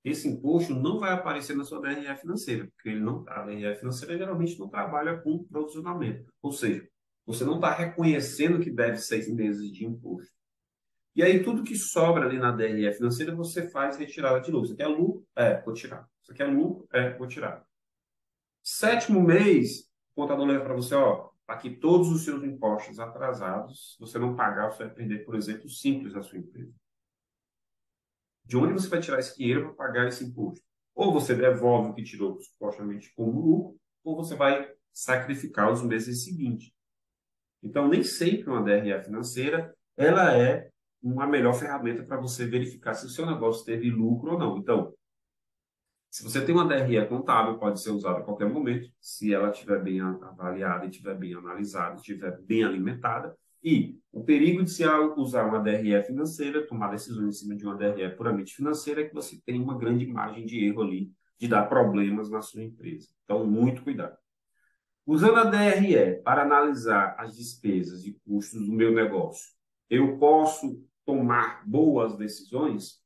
Esse 0.05 0.29
imposto 0.29 0.75
não 0.75 1.01
vai 1.01 1.13
aparecer 1.13 1.57
na 1.57 1.65
sua 1.65 1.81
DRE 1.81 2.17
financeira, 2.17 2.67
porque 2.67 2.91
ele 2.91 3.01
não, 3.01 3.25
a 3.27 3.43
DRE 3.43 3.75
financeira 3.77 4.19
geralmente 4.19 4.59
não 4.59 4.69
trabalha 4.69 5.17
com 5.17 5.45
provisionamento. 5.45 6.31
Ou 6.43 6.53
seja, 6.53 6.87
você 7.25 7.43
não 7.43 7.55
está 7.55 7.73
reconhecendo 7.73 8.61
que 8.61 8.71
deve 8.71 8.99
seis 8.99 9.33
meses 9.33 9.73
de 9.73 9.87
imposto. 9.87 10.31
E 11.17 11.23
aí, 11.23 11.43
tudo 11.43 11.63
que 11.63 11.77
sobra 11.77 12.27
ali 12.27 12.39
na 12.39 12.51
DRE 12.51 12.93
financeira, 12.93 13.35
você 13.35 13.71
faz 13.71 13.97
retirada 13.97 14.41
de 14.41 14.51
lucro. 14.51 14.69
Você 14.69 14.77
quer 14.77 14.89
lucro? 14.89 15.27
É, 15.35 15.63
vou 15.63 15.73
tirar. 15.73 16.07
Você 16.23 16.35
quer 16.35 16.47
lucro? 16.47 16.87
É, 16.93 17.17
vou 17.17 17.27
tirar. 17.27 17.65
Sétimo 18.63 19.23
mês, 19.23 19.89
o 20.15 20.23
contador 20.23 20.47
leva 20.47 20.65
para 20.65 20.75
você, 20.75 20.95
ó, 20.95 21.31
para 21.47 21.57
que 21.59 21.71
todos 21.71 22.11
os 22.11 22.25
seus 22.25 22.43
impostos 22.43 22.99
atrasados, 22.99 23.97
você 24.01 24.19
não 24.19 24.35
pagar, 24.35 24.71
você 24.71 24.85
vai 24.85 24.95
perder, 24.95 25.25
por 25.25 25.35
exemplo, 25.35 25.69
simples 25.69 26.13
da 26.13 26.23
sua 26.23 26.39
empresa. 26.39 26.73
De 28.45 28.57
onde 28.57 28.73
você 28.73 28.89
vai 28.89 29.01
tirar 29.01 29.19
esse 29.19 29.37
dinheiro 29.37 29.75
para 29.75 29.87
pagar 29.87 30.09
esse 30.09 30.25
imposto? 30.25 30.65
Ou 30.95 31.13
você 31.13 31.35
devolve 31.35 31.91
o 31.91 31.95
que 31.95 32.03
tirou 32.03 32.41
supostamente 32.41 33.13
como 33.15 33.41
lucro, 33.41 33.81
ou 34.05 34.17
você 34.17 34.35
vai 34.37 34.71
sacrificar 34.93 35.73
os 35.73 35.83
meses 35.83 36.25
seguintes. 36.25 36.71
Então, 37.63 37.89
nem 37.89 38.03
sempre 38.03 38.51
uma 38.51 38.63
DRE 38.63 39.03
financeira 39.03 39.75
ela 39.97 40.37
é 40.37 40.71
uma 41.03 41.27
melhor 41.27 41.55
ferramenta 41.55 42.03
para 42.03 42.21
você 42.21 42.47
verificar 42.47 42.95
se 42.95 43.07
o 43.07 43.11
seu 43.11 43.27
negócio 43.27 43.65
teve 43.65 43.91
lucro 43.91 44.33
ou 44.33 44.39
não. 44.39 44.59
Então, 44.59 44.93
se 46.11 46.23
você 46.23 46.45
tem 46.45 46.55
uma 46.55 46.67
DRE 46.67 47.07
contábil, 47.09 47.59
pode 47.59 47.81
ser 47.81 47.91
usada 47.91 48.19
a 48.19 48.23
qualquer 48.23 48.49
momento, 48.49 48.89
se 49.01 49.35
ela 49.35 49.51
estiver 49.51 49.83
bem 49.83 50.01
avaliada, 50.01 50.87
estiver 50.87 51.15
bem 51.17 51.35
analisada, 51.35 51.97
estiver 51.97 52.41
bem 52.43 52.65
alimentada. 52.65 53.37
E 53.65 53.99
o 54.13 54.23
perigo 54.23 54.63
de 54.63 54.71
se 54.71 54.85
usar 55.17 55.47
uma 55.47 55.59
DRE 55.59 56.03
financeira, 56.05 56.67
tomar 56.67 56.91
decisões 56.91 57.29
em 57.29 57.33
cima 57.33 57.57
de 57.57 57.65
uma 57.65 57.75
DRE 57.75 58.15
puramente 58.15 58.55
financeira, 58.55 59.01
é 59.01 59.09
que 59.09 59.15
você 59.15 59.41
tem 59.45 59.61
uma 59.61 59.79
grande 59.79 60.07
margem 60.07 60.45
de 60.45 60.63
erro 60.65 60.83
ali, 60.83 61.11
de 61.39 61.49
dar 61.49 61.65
problemas 61.65 62.31
na 62.31 62.43
sua 62.43 62.63
empresa. 62.63 63.09
Então, 63.25 63.47
muito 63.47 63.83
cuidado. 63.83 64.17
Usando 65.07 65.39
a 65.39 65.45
DRE 65.45 66.23
para 66.23 66.43
analisar 66.43 67.17
as 67.19 67.37
despesas 67.37 68.05
e 68.05 68.19
custos 68.27 68.67
do 68.67 68.73
meu 68.73 68.93
negócio, 68.93 69.51
eu 69.89 70.19
posso 70.19 70.83
tomar 71.05 71.67
boas 71.67 72.17
decisões? 72.17 73.03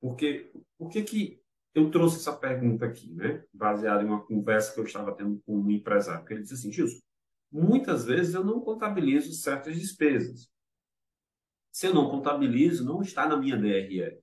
Porque 0.00 0.52
por 0.78 0.90
que, 0.90 1.02
que 1.02 1.42
eu 1.74 1.90
trouxe 1.90 2.16
essa 2.16 2.32
pergunta 2.32 2.84
aqui, 2.84 3.12
né? 3.14 3.42
Baseada 3.52 4.02
em 4.02 4.06
uma 4.06 4.24
conversa 4.24 4.74
que 4.74 4.80
eu 4.80 4.84
estava 4.84 5.14
tendo 5.14 5.40
com 5.46 5.58
um 5.58 5.70
empresário. 5.70 6.20
Porque 6.20 6.34
ele 6.34 6.42
disse 6.42 6.54
assim, 6.54 6.72
Gilson, 6.72 7.00
muitas 7.52 8.04
vezes 8.04 8.34
eu 8.34 8.42
não 8.42 8.60
contabilizo 8.60 9.32
certas 9.32 9.78
despesas. 9.78 10.50
Se 11.70 11.86
eu 11.86 11.94
não 11.94 12.10
contabilizo, 12.10 12.84
não 12.84 13.02
está 13.02 13.26
na 13.28 13.36
minha 13.36 13.56
DRE. 13.56 14.20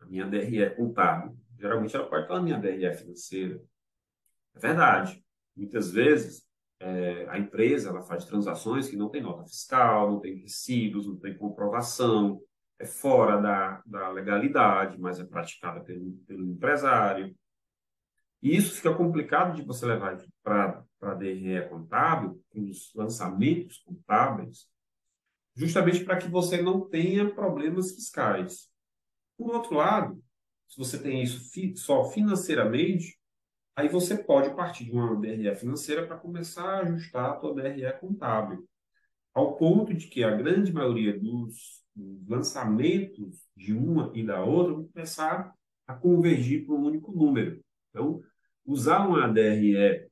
A 0.00 0.06
minha 0.06 0.26
DRE 0.26 0.62
é 0.62 0.70
contábil. 0.70 1.36
Geralmente 1.58 1.96
ela 1.96 2.08
pode 2.08 2.22
estar 2.22 2.34
na 2.34 2.42
minha 2.42 2.58
DRE 2.58 2.94
financeira. 2.94 3.62
É 4.54 4.58
verdade. 4.58 5.24
Muitas 5.54 5.90
vezes 5.90 6.46
é, 6.78 7.26
a 7.28 7.38
empresa 7.38 7.88
ela 7.88 8.02
faz 8.02 8.24
transações 8.24 8.88
que 8.88 8.96
não 8.96 9.08
tem 9.08 9.22
nota 9.22 9.44
fiscal, 9.44 10.10
não 10.10 10.20
tem 10.20 10.36
recibos, 10.36 11.06
não 11.06 11.16
tem 11.16 11.36
comprovação, 11.36 12.40
é 12.78 12.84
fora 12.84 13.40
da, 13.40 13.82
da 13.86 14.10
legalidade, 14.10 14.98
mas 14.98 15.18
é 15.18 15.24
praticada 15.24 15.80
pelo, 15.80 16.12
pelo 16.26 16.44
empresário. 16.44 17.34
E 18.42 18.54
isso 18.54 18.74
fica 18.74 18.94
complicado 18.94 19.56
de 19.56 19.62
você 19.62 19.86
levar 19.86 20.18
para 20.42 20.84
a 21.02 21.14
DRE 21.14 21.68
contábil, 21.68 22.42
para 22.50 22.60
os 22.60 22.92
lançamentos 22.94 23.78
contábeis, 23.78 24.68
justamente 25.54 26.04
para 26.04 26.16
que 26.16 26.28
você 26.28 26.60
não 26.60 26.88
tenha 26.88 27.32
problemas 27.32 27.92
fiscais. 27.92 28.68
Por 29.36 29.54
outro 29.54 29.76
lado, 29.76 30.22
se 30.68 30.78
você 30.78 30.98
tem 30.98 31.22
isso 31.22 31.50
fi, 31.50 31.76
só 31.76 32.04
financeiramente, 32.04 33.18
aí 33.74 33.88
você 33.88 34.16
pode 34.16 34.54
partir 34.54 34.84
de 34.84 34.92
uma 34.92 35.14
DRE 35.16 35.54
financeira 35.56 36.06
para 36.06 36.16
começar 36.16 36.64
a 36.64 36.80
ajustar 36.80 37.32
a 37.32 37.40
sua 37.40 37.54
DRE 37.54 37.92
contábil. 38.00 38.66
Ao 39.34 39.56
ponto 39.56 39.92
de 39.92 40.08
que 40.08 40.24
a 40.24 40.34
grande 40.34 40.72
maioria 40.72 41.18
dos 41.18 41.86
os 41.96 42.28
lançamentos 42.28 43.46
de 43.56 43.72
uma 43.72 44.12
e 44.14 44.24
da 44.24 44.44
outra 44.44 44.74
vão 44.74 44.88
começar 44.88 45.54
a 45.86 45.94
convergir 45.94 46.66
para 46.66 46.74
um 46.74 46.84
único 46.84 47.12
número. 47.12 47.64
Então, 47.90 48.20
usar 48.64 49.06
uma 49.06 49.26
DRE 49.28 50.08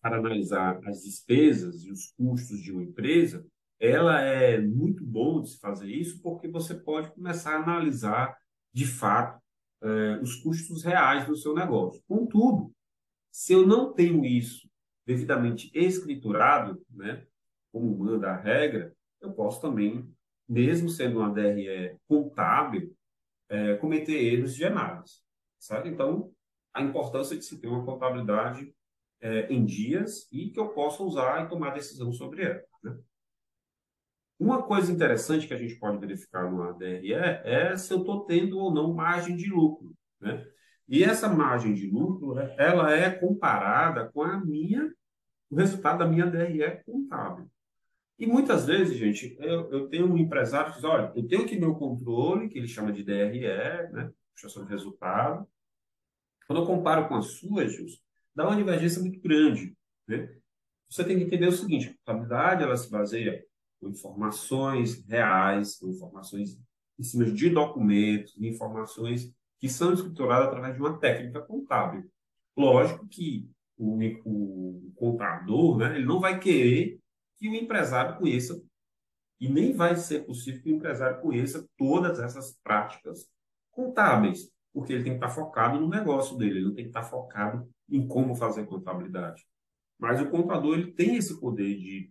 para 0.00 0.18
analisar 0.18 0.80
as 0.86 1.02
despesas 1.02 1.84
e 1.84 1.90
os 1.90 2.12
custos 2.12 2.60
de 2.60 2.72
uma 2.72 2.82
empresa, 2.82 3.46
ela 3.78 4.20
é 4.20 4.60
muito 4.60 5.04
bom 5.04 5.40
de 5.40 5.50
se 5.50 5.58
fazer 5.58 5.88
isso, 5.88 6.20
porque 6.22 6.48
você 6.48 6.74
pode 6.74 7.10
começar 7.12 7.56
a 7.56 7.62
analisar, 7.62 8.36
de 8.72 8.86
fato, 8.86 9.40
eh, 9.82 10.18
os 10.22 10.36
custos 10.36 10.82
reais 10.82 11.26
do 11.26 11.36
seu 11.36 11.54
negócio. 11.54 12.02
Contudo, 12.06 12.72
se 13.30 13.52
eu 13.52 13.66
não 13.66 13.92
tenho 13.92 14.24
isso 14.24 14.68
devidamente 15.06 15.70
escriturado, 15.74 16.80
né, 16.90 17.26
como 17.72 17.98
manda 17.98 18.30
a 18.30 18.36
regra, 18.36 18.94
eu 19.20 19.32
posso 19.32 19.60
também 19.60 20.08
mesmo 20.50 20.88
sendo 20.88 21.20
uma 21.20 21.32
DRE 21.32 21.96
contábil, 22.08 22.92
é, 23.48 23.76
cometer 23.76 24.20
erros 24.20 24.56
de 24.56 24.64
análise. 24.64 25.20
Sabe? 25.60 25.88
Então, 25.88 26.32
a 26.74 26.82
importância 26.82 27.36
de 27.36 27.44
se 27.44 27.60
ter 27.60 27.68
uma 27.68 27.84
contabilidade 27.84 28.74
é, 29.20 29.52
em 29.52 29.64
dias 29.64 30.28
e 30.32 30.50
que 30.50 30.58
eu 30.58 30.68
possa 30.68 31.02
usar 31.02 31.44
e 31.44 31.48
tomar 31.48 31.70
decisão 31.70 32.12
sobre 32.12 32.44
ela. 32.44 32.62
Né? 32.82 32.96
Uma 34.38 34.62
coisa 34.62 34.90
interessante 34.90 35.46
que 35.46 35.54
a 35.54 35.58
gente 35.58 35.76
pode 35.76 35.98
verificar 35.98 36.50
no 36.50 36.72
DRE 36.78 37.12
é 37.12 37.76
se 37.76 37.92
eu 37.92 37.98
estou 38.00 38.24
tendo 38.24 38.58
ou 38.58 38.72
não 38.72 38.94
margem 38.94 39.36
de 39.36 39.50
lucro. 39.50 39.94
Né? 40.20 40.46
E 40.88 41.04
essa 41.04 41.28
margem 41.28 41.74
de 41.74 41.86
lucro, 41.86 42.38
ela 42.58 42.92
é 42.92 43.10
comparada 43.10 44.10
com 44.10 44.22
a 44.22 44.38
minha, 44.38 44.92
o 45.50 45.56
resultado 45.56 45.98
da 45.98 46.06
minha 46.06 46.26
DRE 46.26 46.82
contábil. 46.84 47.50
E 48.18 48.26
muitas 48.26 48.66
vezes, 48.66 48.98
gente, 48.98 49.36
eu, 49.40 49.70
eu 49.70 49.88
tenho 49.88 50.06
um 50.06 50.18
empresário 50.18 50.70
que 50.70 50.76
diz, 50.76 50.84
olha, 50.84 51.10
eu 51.16 51.26
tenho 51.26 51.42
aqui 51.42 51.58
meu 51.58 51.74
controle, 51.74 52.48
que 52.48 52.58
ele 52.58 52.68
chama 52.68 52.92
de 52.92 53.02
DRE, 53.02 53.40
né? 53.92 54.10
Puxação 54.34 54.64
de 54.64 54.70
resultado. 54.70 55.46
Quando 56.46 56.60
eu 56.60 56.66
comparo 56.66 57.08
com 57.08 57.14
a 57.14 57.22
sua, 57.22 57.66
Gilson, 57.68 57.98
dá 58.40 58.48
uma 58.48 58.56
divergência 58.56 59.02
muito 59.02 59.20
grande. 59.20 59.76
Né? 60.08 60.34
Você 60.88 61.04
tem 61.04 61.18
que 61.18 61.24
entender 61.24 61.46
o 61.46 61.52
seguinte, 61.52 61.88
a 61.88 61.92
contabilidade 61.98 62.62
ela 62.62 62.76
se 62.76 62.90
baseia 62.90 63.44
em 63.82 63.88
informações 63.88 65.04
reais, 65.06 65.80
em 65.82 65.90
informações 65.90 66.58
em 66.98 67.02
cima 67.02 67.24
de 67.26 67.50
documentos, 67.50 68.36
informações 68.38 69.32
que 69.58 69.68
são 69.68 69.92
escrituradas 69.92 70.48
através 70.48 70.74
de 70.74 70.80
uma 70.80 70.98
técnica 70.98 71.40
contábil. 71.42 72.10
Lógico 72.56 73.06
que 73.08 73.48
o, 73.76 73.98
o 74.24 74.92
contador, 74.96 75.78
né, 75.78 75.96
ele 75.96 76.06
não 76.06 76.18
vai 76.18 76.38
querer 76.38 76.98
que 77.38 77.48
o 77.48 77.54
empresário 77.54 78.18
conheça, 78.18 78.62
e 79.38 79.48
nem 79.48 79.72
vai 79.72 79.96
ser 79.96 80.26
possível 80.26 80.62
que 80.62 80.70
o 80.70 80.76
empresário 80.76 81.22
conheça 81.22 81.66
todas 81.78 82.18
essas 82.18 82.58
práticas 82.62 83.26
contábeis, 83.70 84.50
porque 84.72 84.92
ele 84.92 85.02
tem 85.02 85.12
que 85.12 85.24
estar 85.24 85.30
focado 85.30 85.80
no 85.80 85.88
negócio 85.88 86.36
dele, 86.36 86.58
ele 86.58 86.66
não 86.66 86.74
tem 86.74 86.84
que 86.84 86.90
estar 86.90 87.02
focado 87.02 87.68
em 87.88 88.06
como 88.06 88.34
fazer 88.34 88.66
contabilidade. 88.66 89.44
Mas 89.98 90.20
o 90.20 90.30
contador 90.30 90.78
ele 90.78 90.92
tem 90.92 91.16
esse 91.16 91.38
poder 91.38 91.76
de 91.76 92.10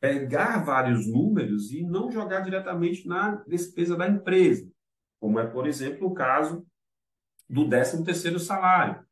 pegar 0.00 0.62
vários 0.62 1.06
números 1.06 1.72
e 1.72 1.82
não 1.82 2.10
jogar 2.10 2.40
diretamente 2.40 3.08
na 3.08 3.36
despesa 3.46 3.96
da 3.96 4.06
empresa, 4.06 4.70
como 5.18 5.40
é, 5.40 5.46
por 5.46 5.66
exemplo, 5.66 6.06
o 6.06 6.14
caso 6.14 6.66
do 7.48 7.66
13º 7.66 8.38
salário. 8.38 9.04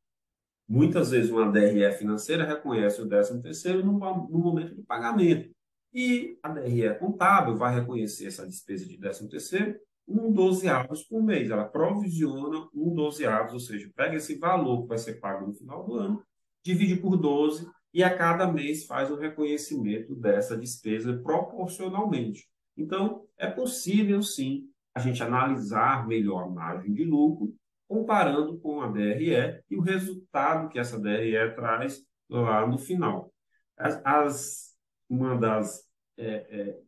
Muitas 0.69 1.11
vezes 1.11 1.31
uma 1.31 1.51
DRE 1.51 1.91
financeira 1.93 2.45
reconhece 2.45 3.01
o 3.01 3.09
13º 3.09 3.83
no, 3.83 3.93
no 3.93 4.39
momento 4.39 4.75
do 4.75 4.85
pagamento. 4.85 5.51
E 5.93 6.39
a 6.43 6.49
DRE 6.49 6.99
contábil 6.99 7.57
vai 7.57 7.75
reconhecer 7.75 8.27
essa 8.27 8.47
despesa 8.47 8.87
de 8.87 8.99
13º 8.99 9.77
um 10.07 10.33
dozeavos 10.33 11.03
por 11.05 11.23
mês. 11.23 11.51
Ela 11.51 11.65
provisiona 11.65 12.69
um 12.75 12.95
dozeavos, 12.95 13.53
ou 13.53 13.61
seja, 13.61 13.91
pega 13.95 14.17
esse 14.17 14.39
valor 14.39 14.83
que 14.83 14.89
vai 14.89 14.99
ser 14.99 15.15
pago 15.21 15.47
no 15.47 15.55
final 15.55 15.85
do 15.85 15.95
ano, 15.95 16.23
divide 16.63 16.97
por 16.97 17.17
12 17.17 17.69
e 17.93 18.03
a 18.03 18.17
cada 18.17 18.51
mês 18.51 18.87
faz 18.87 19.11
o 19.11 19.17
reconhecimento 19.17 20.15
dessa 20.15 20.57
despesa 20.57 21.17
proporcionalmente. 21.23 22.49
Então, 22.77 23.25
é 23.39 23.49
possível 23.49 24.23
sim 24.23 24.69
a 24.95 25.01
gente 25.01 25.23
analisar 25.23 26.07
melhor 26.07 26.45
a 26.45 26.49
margem 26.49 26.93
de 26.93 27.05
lucro, 27.05 27.55
comparando 27.87 28.59
com 28.59 28.81
a 28.81 28.89
DRE 28.89 29.63
e 29.71 29.77
o 29.77 29.81
resultado 29.81 30.69
que 30.69 30.79
essa 30.79 30.99
DRE 30.99 31.55
traz 31.55 32.03
lá 32.29 32.67
no 32.67 32.79
final. 32.79 33.33
As, 33.77 34.01
as 34.05 34.75
uma 35.09 35.37
das, 35.37 35.87
é, 36.17 36.27
é, 36.27 36.81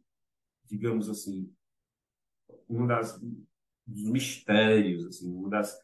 digamos 0.65 1.09
assim, 1.09 1.53
uma 2.69 2.87
das 2.87 3.21
dos 3.87 4.03
mistérios, 4.03 5.07
assim, 5.07 5.33
uma 5.33 5.49
das 5.49 5.79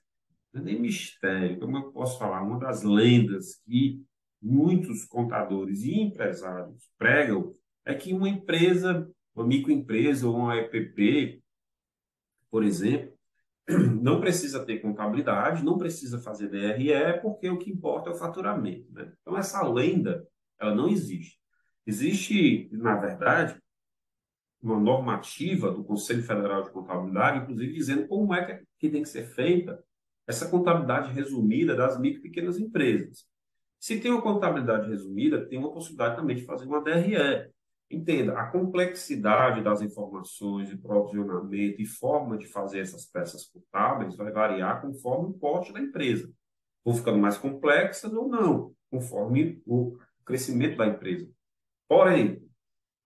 não 0.53 0.61
é 0.61 0.65
nem 0.65 0.81
mistério, 0.81 1.59
como 1.59 1.79
eu 1.79 1.93
posso 1.93 2.19
falar, 2.19 2.43
uma 2.43 2.59
das 2.59 2.83
lendas 2.83 3.55
que 3.65 4.05
muitos 4.41 5.05
contadores 5.05 5.83
e 5.83 5.99
empresários 5.99 6.91
pregam 6.99 7.55
é 7.85 7.95
que 7.95 8.13
uma 8.13 8.29
empresa, 8.29 9.09
uma 9.35 9.47
microempresa 9.47 10.29
ou 10.29 10.37
uma 10.37 10.57
EPP, 10.57 11.43
por 12.51 12.63
exemplo, 12.63 13.17
não 14.03 14.21
precisa 14.21 14.65
ter 14.65 14.81
contabilidade, 14.81 15.65
não 15.65 15.79
precisa 15.79 16.19
fazer 16.21 16.49
DRE, 16.49 17.21
porque 17.23 17.49
o 17.49 17.59
que 17.59 17.71
importa 17.71 18.11
é 18.11 18.13
o 18.13 18.17
faturamento. 18.17 18.93
Né? 18.93 19.11
Então, 19.23 19.37
essa 19.39 19.67
lenda, 19.67 20.27
ela 20.61 20.75
não 20.75 20.89
existe. 20.89 21.39
Existe, 21.87 22.69
na 22.73 22.97
verdade, 22.97 23.61
uma 24.63 24.79
normativa 24.79 25.71
do 25.71 25.83
Conselho 25.83 26.23
Federal 26.23 26.63
de 26.63 26.71
Contabilidade, 26.71 27.39
inclusive 27.39 27.73
dizendo 27.73 28.07
como 28.07 28.33
é 28.33 28.65
que 28.79 28.89
tem 28.89 29.03
que 29.03 29.09
ser 29.09 29.25
feita 29.25 29.83
essa 30.27 30.49
contabilidade 30.49 31.13
resumida 31.13 31.75
das 31.75 31.99
micro 31.99 32.21
e 32.21 32.23
pequenas 32.23 32.59
empresas. 32.59 33.27
Se 33.81 33.99
tem 33.99 34.13
uma 34.13 34.23
contabilidade 34.23 34.89
resumida, 34.89 35.45
tem 35.47 35.59
uma 35.59 35.73
possibilidade 35.73 36.15
também 36.15 36.37
de 36.37 36.45
fazer 36.45 36.67
uma 36.67 36.81
DRE. 36.81 37.51
Entenda, 37.91 38.39
a 38.39 38.47
complexidade 38.47 39.63
das 39.63 39.83
informações 39.83 40.69
de 40.69 40.77
provisionamento 40.77 41.83
e 41.83 41.85
forma 41.85 42.39
de 42.39 42.47
fazer 42.47 42.79
essas 42.79 43.05
peças 43.05 43.45
contábeis 43.47 44.17
vai 44.17 44.31
variar 44.31 44.81
conforme 44.81 45.31
o 45.31 45.33
porte 45.35 45.73
da 45.73 45.81
empresa. 45.81 46.33
Vão 46.85 46.95
ficando 46.95 47.19
mais 47.19 47.37
complexas 47.37 48.13
ou 48.15 48.29
não, 48.29 48.73
conforme 48.91 49.61
o 49.67 49.99
crescimento 50.25 50.77
da 50.77 50.87
empresa. 50.87 51.29
Porém, 51.89 52.41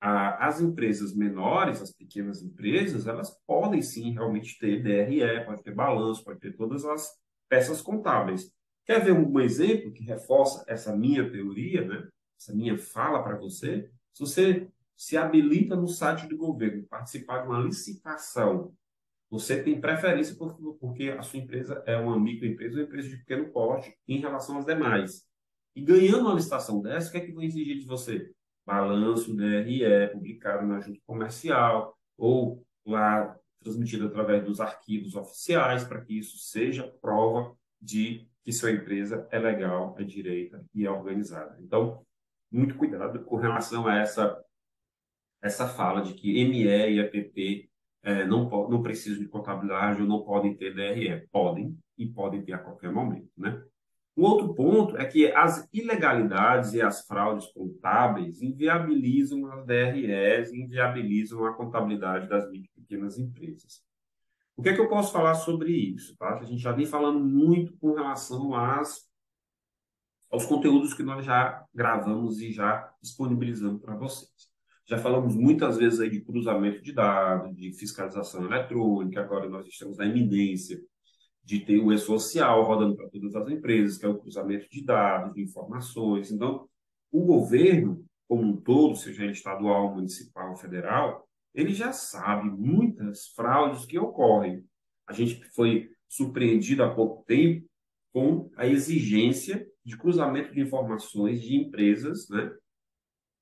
as 0.08 0.60
empresas 0.60 1.14
menores, 1.14 1.82
as 1.82 1.92
pequenas 1.92 2.42
empresas, 2.42 3.06
elas 3.06 3.30
podem 3.46 3.82
sim 3.82 4.12
realmente 4.12 4.58
ter 4.58 4.82
DRE, 4.82 5.44
pode 5.44 5.62
ter 5.62 5.74
balanço, 5.74 6.22
pode 6.22 6.38
ter 6.38 6.54
todas 6.56 6.84
as 6.84 7.10
peças 7.48 7.80
contábeis. 7.80 8.52
Quer 8.84 9.04
ver 9.04 9.12
um 9.12 9.40
exemplo 9.40 9.92
que 9.92 10.04
reforça 10.04 10.64
essa 10.68 10.96
minha 10.96 11.28
teoria, 11.28 11.84
né? 11.84 12.08
essa 12.38 12.54
minha 12.54 12.78
fala 12.78 13.22
para 13.22 13.36
você? 13.36 13.90
Se 14.12 14.20
você 14.20 14.68
se 14.96 15.16
habilita 15.16 15.74
no 15.74 15.88
site 15.88 16.28
do 16.28 16.36
governo 16.36 16.86
participar 16.88 17.42
de 17.42 17.48
uma 17.48 17.60
licitação, 17.60 18.72
você 19.28 19.60
tem 19.60 19.80
preferência 19.80 20.36
porque 20.78 21.10
a 21.10 21.22
sua 21.22 21.40
empresa 21.40 21.82
é 21.84 21.96
uma 21.96 22.18
microempresa 22.18 22.76
ou 22.76 22.84
empresa 22.84 23.08
de 23.08 23.16
pequeno 23.16 23.50
porte 23.50 23.92
em 24.06 24.20
relação 24.20 24.58
às 24.58 24.64
demais. 24.64 25.24
E 25.74 25.82
ganhando 25.82 26.20
uma 26.20 26.34
licitação 26.34 26.80
dessa, 26.80 27.08
o 27.08 27.12
que 27.12 27.18
é 27.18 27.20
que 27.20 27.32
vão 27.32 27.42
exigir 27.42 27.78
de 27.78 27.86
você? 27.86 28.30
Balanço 28.66 29.34
DRE, 29.34 30.08
publicado 30.12 30.66
na 30.66 30.80
junta 30.80 31.00
comercial, 31.06 31.96
ou 32.18 32.64
lá 32.84 33.36
transmitido 33.60 34.06
através 34.06 34.44
dos 34.44 34.60
arquivos 34.60 35.14
oficiais, 35.14 35.84
para 35.84 36.00
que 36.00 36.18
isso 36.18 36.36
seja 36.38 36.86
prova 37.00 37.56
de 37.80 38.26
que 38.44 38.52
sua 38.52 38.70
empresa 38.70 39.26
é 39.30 39.38
legal, 39.38 39.94
é 39.98 40.04
direita 40.04 40.64
e 40.74 40.84
é 40.84 40.90
organizada. 40.90 41.56
Então, 41.60 42.04
muito 42.50 42.76
cuidado 42.76 43.24
com 43.24 43.36
relação 43.36 43.86
a 43.86 43.96
essa 43.96 44.42
essa 45.42 45.68
fala 45.68 46.02
de 46.02 46.14
que 46.14 46.44
ME 46.44 46.64
e 46.64 46.98
EPP 46.98 47.70
é, 48.02 48.24
não, 48.24 48.48
não 48.68 48.82
precisam 48.82 49.22
de 49.22 49.28
contabilidade 49.28 50.00
ou 50.00 50.08
não 50.08 50.22
podem 50.22 50.56
ter 50.56 50.74
DRE. 50.74 51.26
Podem 51.30 51.76
e 51.98 52.06
podem 52.06 52.42
ter 52.42 52.52
a 52.52 52.58
qualquer 52.58 52.90
momento. 52.92 53.30
Né? 53.36 53.62
Um 54.16 54.22
outro 54.22 54.54
ponto 54.54 54.96
é 54.96 55.04
que 55.04 55.30
as 55.32 55.68
ilegalidades 55.70 56.72
e 56.72 56.80
as 56.80 57.06
fraudes 57.06 57.52
contábeis 57.52 58.40
inviabilizam 58.40 59.46
as 59.52 59.66
DREs 59.66 60.54
inviabilizam 60.54 61.44
a 61.44 61.52
contabilidade 61.52 62.26
das 62.26 62.50
micro 62.50 62.70
e 62.78 62.80
pequenas 62.80 63.18
empresas. 63.18 63.84
O 64.56 64.62
que 64.62 64.70
é 64.70 64.74
que 64.74 64.80
eu 64.80 64.88
posso 64.88 65.12
falar 65.12 65.34
sobre 65.34 65.70
isso? 65.70 66.16
Tá? 66.16 66.38
A 66.38 66.44
gente 66.44 66.62
já 66.62 66.72
vem 66.72 66.86
falando 66.86 67.20
muito 67.20 67.76
com 67.76 67.92
relação 67.92 68.54
às, 68.54 69.06
aos 70.30 70.46
conteúdos 70.46 70.94
que 70.94 71.02
nós 71.02 71.22
já 71.26 71.62
gravamos 71.74 72.40
e 72.40 72.50
já 72.50 72.90
disponibilizamos 73.02 73.82
para 73.82 73.96
vocês. 73.96 74.30
Já 74.86 74.96
falamos 74.96 75.36
muitas 75.36 75.76
vezes 75.76 76.00
aí 76.00 76.08
de 76.08 76.22
cruzamento 76.22 76.80
de 76.80 76.92
dados, 76.94 77.54
de 77.54 77.70
fiscalização 77.72 78.46
eletrônica, 78.46 79.20
agora 79.20 79.46
nós 79.46 79.66
estamos 79.66 79.98
na 79.98 80.06
iminência 80.06 80.80
de 81.46 81.60
ter 81.60 81.78
o 81.78 81.92
e-social 81.92 82.64
rodando 82.64 82.96
para 82.96 83.08
todas 83.08 83.36
as 83.36 83.48
empresas, 83.48 83.96
que 83.96 84.04
é 84.04 84.08
o 84.08 84.18
cruzamento 84.18 84.68
de 84.68 84.84
dados, 84.84 85.32
de 85.32 85.42
informações. 85.42 86.32
Então, 86.32 86.68
o 87.12 87.24
governo, 87.24 88.04
como 88.26 88.42
um 88.42 88.56
todo, 88.56 88.96
seja 88.96 89.22
ele 89.22 89.32
estadual, 89.32 89.94
municipal, 89.94 90.56
federal, 90.56 91.24
ele 91.54 91.72
já 91.72 91.92
sabe 91.92 92.50
muitas 92.50 93.28
fraudes 93.28 93.86
que 93.86 93.96
ocorrem. 93.96 94.64
A 95.06 95.12
gente 95.12 95.40
foi 95.54 95.88
surpreendido 96.08 96.82
há 96.82 96.92
pouco 96.92 97.24
tempo 97.24 97.64
com 98.12 98.50
a 98.56 98.66
exigência 98.66 99.64
de 99.84 99.96
cruzamento 99.96 100.52
de 100.52 100.60
informações 100.60 101.40
de 101.40 101.54
empresas, 101.54 102.28
né? 102.28 102.52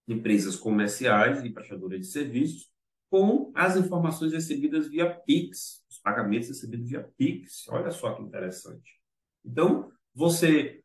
empresas 0.07 0.57
comerciais 0.57 1.43
e 1.43 1.49
prestadoras 1.49 2.01
de 2.01 2.07
serviços, 2.07 2.71
com 3.09 3.51
as 3.55 3.79
informações 3.79 4.35
recebidas 4.35 4.89
via 4.89 5.09
PIX, 5.09 5.84
pagamentos 6.05 6.49
recebidos 6.49 6.89
via 6.89 7.03
PIX. 7.17 7.69
Olha 7.69 7.91
só 7.91 8.13
que 8.15 8.23
interessante. 8.23 9.01
Então, 9.45 9.91
você, 10.15 10.83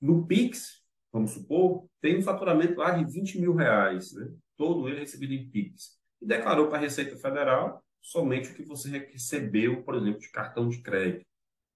no 0.00 0.26
PIX, 0.26 0.82
vamos 1.12 1.30
supor, 1.30 1.88
tem 2.00 2.18
um 2.18 2.22
faturamento 2.22 2.78
lá 2.78 2.90
de 2.90 3.10
20 3.10 3.40
mil 3.40 3.54
reais, 3.54 4.12
né? 4.12 4.30
todo 4.56 4.88
ele 4.88 5.00
recebido 5.00 5.32
em 5.32 5.48
PIX 5.48 5.96
e 6.20 6.26
declarou 6.26 6.68
para 6.68 6.78
a 6.78 6.80
Receita 6.80 7.16
Federal 7.16 7.82
somente 8.02 8.50
o 8.50 8.54
que 8.54 8.62
você 8.62 8.90
recebeu, 9.12 9.82
por 9.82 9.94
exemplo, 9.94 10.18
de 10.18 10.30
cartão 10.30 10.68
de 10.68 10.80
crédito, 10.82 11.24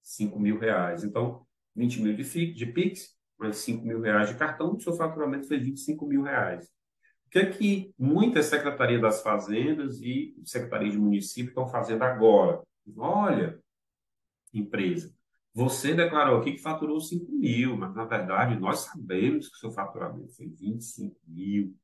5 0.03 0.39
mil 0.39 0.59
reais. 0.59 1.05
Então, 1.05 1.47
20 1.77 2.03
mil 2.03 2.15
de, 2.15 2.53
de 2.53 2.67
PIX, 2.67 3.17
mais 3.39 3.57
5 3.59 3.85
mil 3.85 4.01
reais 4.01 4.29
de 4.31 4.37
cartão, 4.37 4.79
seu 4.79 4.95
faturamento 4.95 5.47
foi 5.47 5.59
25 5.59 6.07
mil 6.07 6.23
reais. 6.23 6.67
O 7.27 7.31
que 7.31 7.39
é 7.39 7.47
que 7.47 7.95
muitas 7.99 8.47
secretarias 8.47 9.01
das 9.01 9.23
fazendas 9.23 10.01
e 10.01 10.35
secretarias 10.45 10.93
de 10.93 10.99
município 10.99 11.49
estão 11.49 11.67
fazendo 11.67 12.03
agora? 12.03 12.63
Olha, 12.97 13.61
empresa, 14.53 15.15
você 15.55 15.95
declarou 15.95 16.41
aqui 16.41 16.53
que 16.53 16.63
faturou 16.63 17.01
5 17.01 17.31
mil, 17.33 17.77
mas 17.77 17.95
na 17.95 18.05
verdade 18.05 18.59
nós 18.59 18.81
sabemos 18.81 19.49
que 19.49 19.57
o 19.57 19.59
seu 19.59 19.71
faturamento 19.71 20.33
foi 20.35 20.49
25 20.49 21.17
mil. 21.27 21.77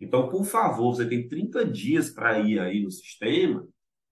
Então, 0.00 0.28
por 0.28 0.44
favor, 0.44 0.94
você 0.94 1.08
tem 1.08 1.28
30 1.28 1.64
dias 1.64 2.10
para 2.10 2.38
ir 2.40 2.58
aí 2.58 2.82
no 2.82 2.90
sistema, 2.90 3.68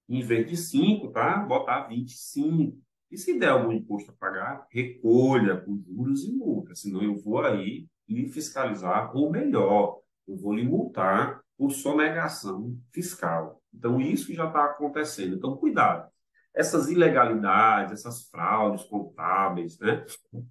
em 0.08 0.22
vez 0.22 0.48
de 0.48 0.56
5, 0.56 1.10
tá? 1.10 1.38
Botar 1.38 1.88
25. 1.88 2.78
E 3.10 3.18
se 3.18 3.36
der 3.38 3.48
algum 3.48 3.72
imposto 3.72 4.10
a 4.12 4.14
pagar, 4.14 4.66
recolha 4.70 5.56
por 5.56 5.76
juros 5.78 6.24
e 6.24 6.32
multas, 6.32 6.80
senão 6.80 7.02
eu 7.02 7.16
vou 7.16 7.40
aí 7.40 7.88
lhe 8.08 8.28
fiscalizar, 8.28 9.16
ou 9.16 9.30
melhor, 9.30 10.00
eu 10.28 10.36
vou 10.36 10.52
lhe 10.52 10.62
multar 10.62 11.42
por 11.60 11.72
sonegação 11.72 12.74
fiscal. 12.90 13.60
Então, 13.70 14.00
isso 14.00 14.32
já 14.32 14.46
está 14.46 14.64
acontecendo. 14.64 15.36
Então, 15.36 15.58
cuidado. 15.58 16.10
Essas 16.54 16.88
ilegalidades, 16.88 17.92
essas 17.92 18.30
fraudes 18.30 18.84
contábeis, 18.84 19.78
né? 19.78 20.02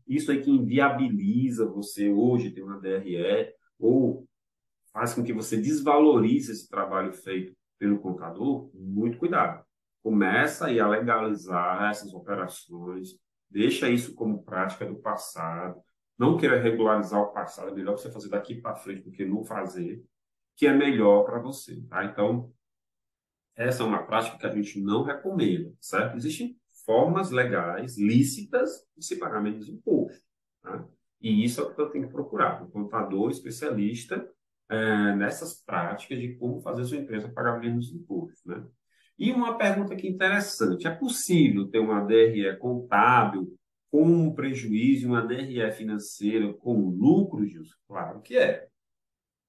Isso 0.08 0.30
aí 0.30 0.40
que 0.40 0.52
inviabiliza 0.52 1.66
você 1.66 2.12
hoje 2.12 2.52
ter 2.52 2.62
uma 2.62 2.80
DRE, 2.80 3.52
ou 3.80 4.28
faz 4.94 5.16
com 5.16 5.24
que 5.24 5.34
você 5.34 5.58
desvalorize 5.58 6.52
esse 6.52 6.70
trabalho 6.70 7.12
feito 7.12 7.58
pelo 7.80 7.98
contador, 7.98 8.70
muito 8.76 9.18
cuidado. 9.18 9.66
Começa 10.04 10.68
aí 10.68 10.80
a 10.80 10.88
legalizar 10.88 11.90
essas 11.90 12.14
operações, 12.14 13.16
deixa 13.50 13.90
isso 13.90 14.14
como 14.14 14.44
prática 14.44 14.86
do 14.86 14.98
passado. 14.98 15.82
Não 16.20 16.38
queira 16.38 16.62
regularizar 16.62 17.20
o 17.20 17.34
passado, 17.34 17.70
é 17.70 17.74
melhor 17.74 17.98
você 17.98 18.12
fazer 18.12 18.30
daqui 18.30 18.62
para 18.62 18.76
frente 18.76 19.02
do 19.02 19.12
que 19.12 19.26
não 19.26 19.44
fazer. 19.44 20.04
Que 20.60 20.68
é 20.68 20.74
melhor 20.74 21.24
para 21.24 21.40
você. 21.40 21.82
Tá? 21.90 22.04
Então, 22.04 22.52
essa 23.56 23.82
é 23.82 23.86
uma 23.86 24.04
prática 24.04 24.38
que 24.38 24.46
a 24.46 24.54
gente 24.54 24.82
não 24.82 25.04
recomenda, 25.04 25.74
certo? 25.80 26.18
Existem 26.18 26.60
formas 26.86 27.32
legais, 27.32 27.98
lícitas, 27.98 28.86
de 28.98 29.06
se 29.06 29.16
pagar 29.16 29.42
menos 29.42 29.70
imposto. 29.70 30.22
Tá? 30.62 30.86
E 31.22 31.46
isso 31.46 31.62
é 31.62 31.64
o 31.64 31.74
que 31.74 31.80
eu 31.80 31.90
tenho 31.90 32.08
que 32.08 32.12
procurar, 32.12 32.62
um 32.62 32.70
contador 32.70 33.32
especialista 33.32 34.30
é, 34.70 35.16
nessas 35.16 35.64
práticas 35.64 36.20
de 36.20 36.36
como 36.36 36.60
fazer 36.60 36.84
sua 36.84 36.98
empresa 36.98 37.30
pagar 37.30 37.58
menos 37.58 37.90
imposto. 37.94 38.50
Né? 38.50 38.62
E 39.18 39.32
uma 39.32 39.58
pergunta 39.58 39.94
aqui 39.94 40.10
interessante: 40.10 40.88
é 40.88 40.94
possível 40.94 41.70
ter 41.70 41.80
uma 41.80 42.02
DRE 42.02 42.58
contábil 42.58 43.58
com 43.90 44.04
um 44.04 44.36
prejuízo 44.36 45.06
e 45.06 45.10
uma 45.10 45.26
DRE 45.26 45.72
financeira 45.72 46.54
com 46.54 46.90
lucro? 46.90 47.46
Claro 47.88 48.22
que 48.22 48.38
é. 48.38 48.68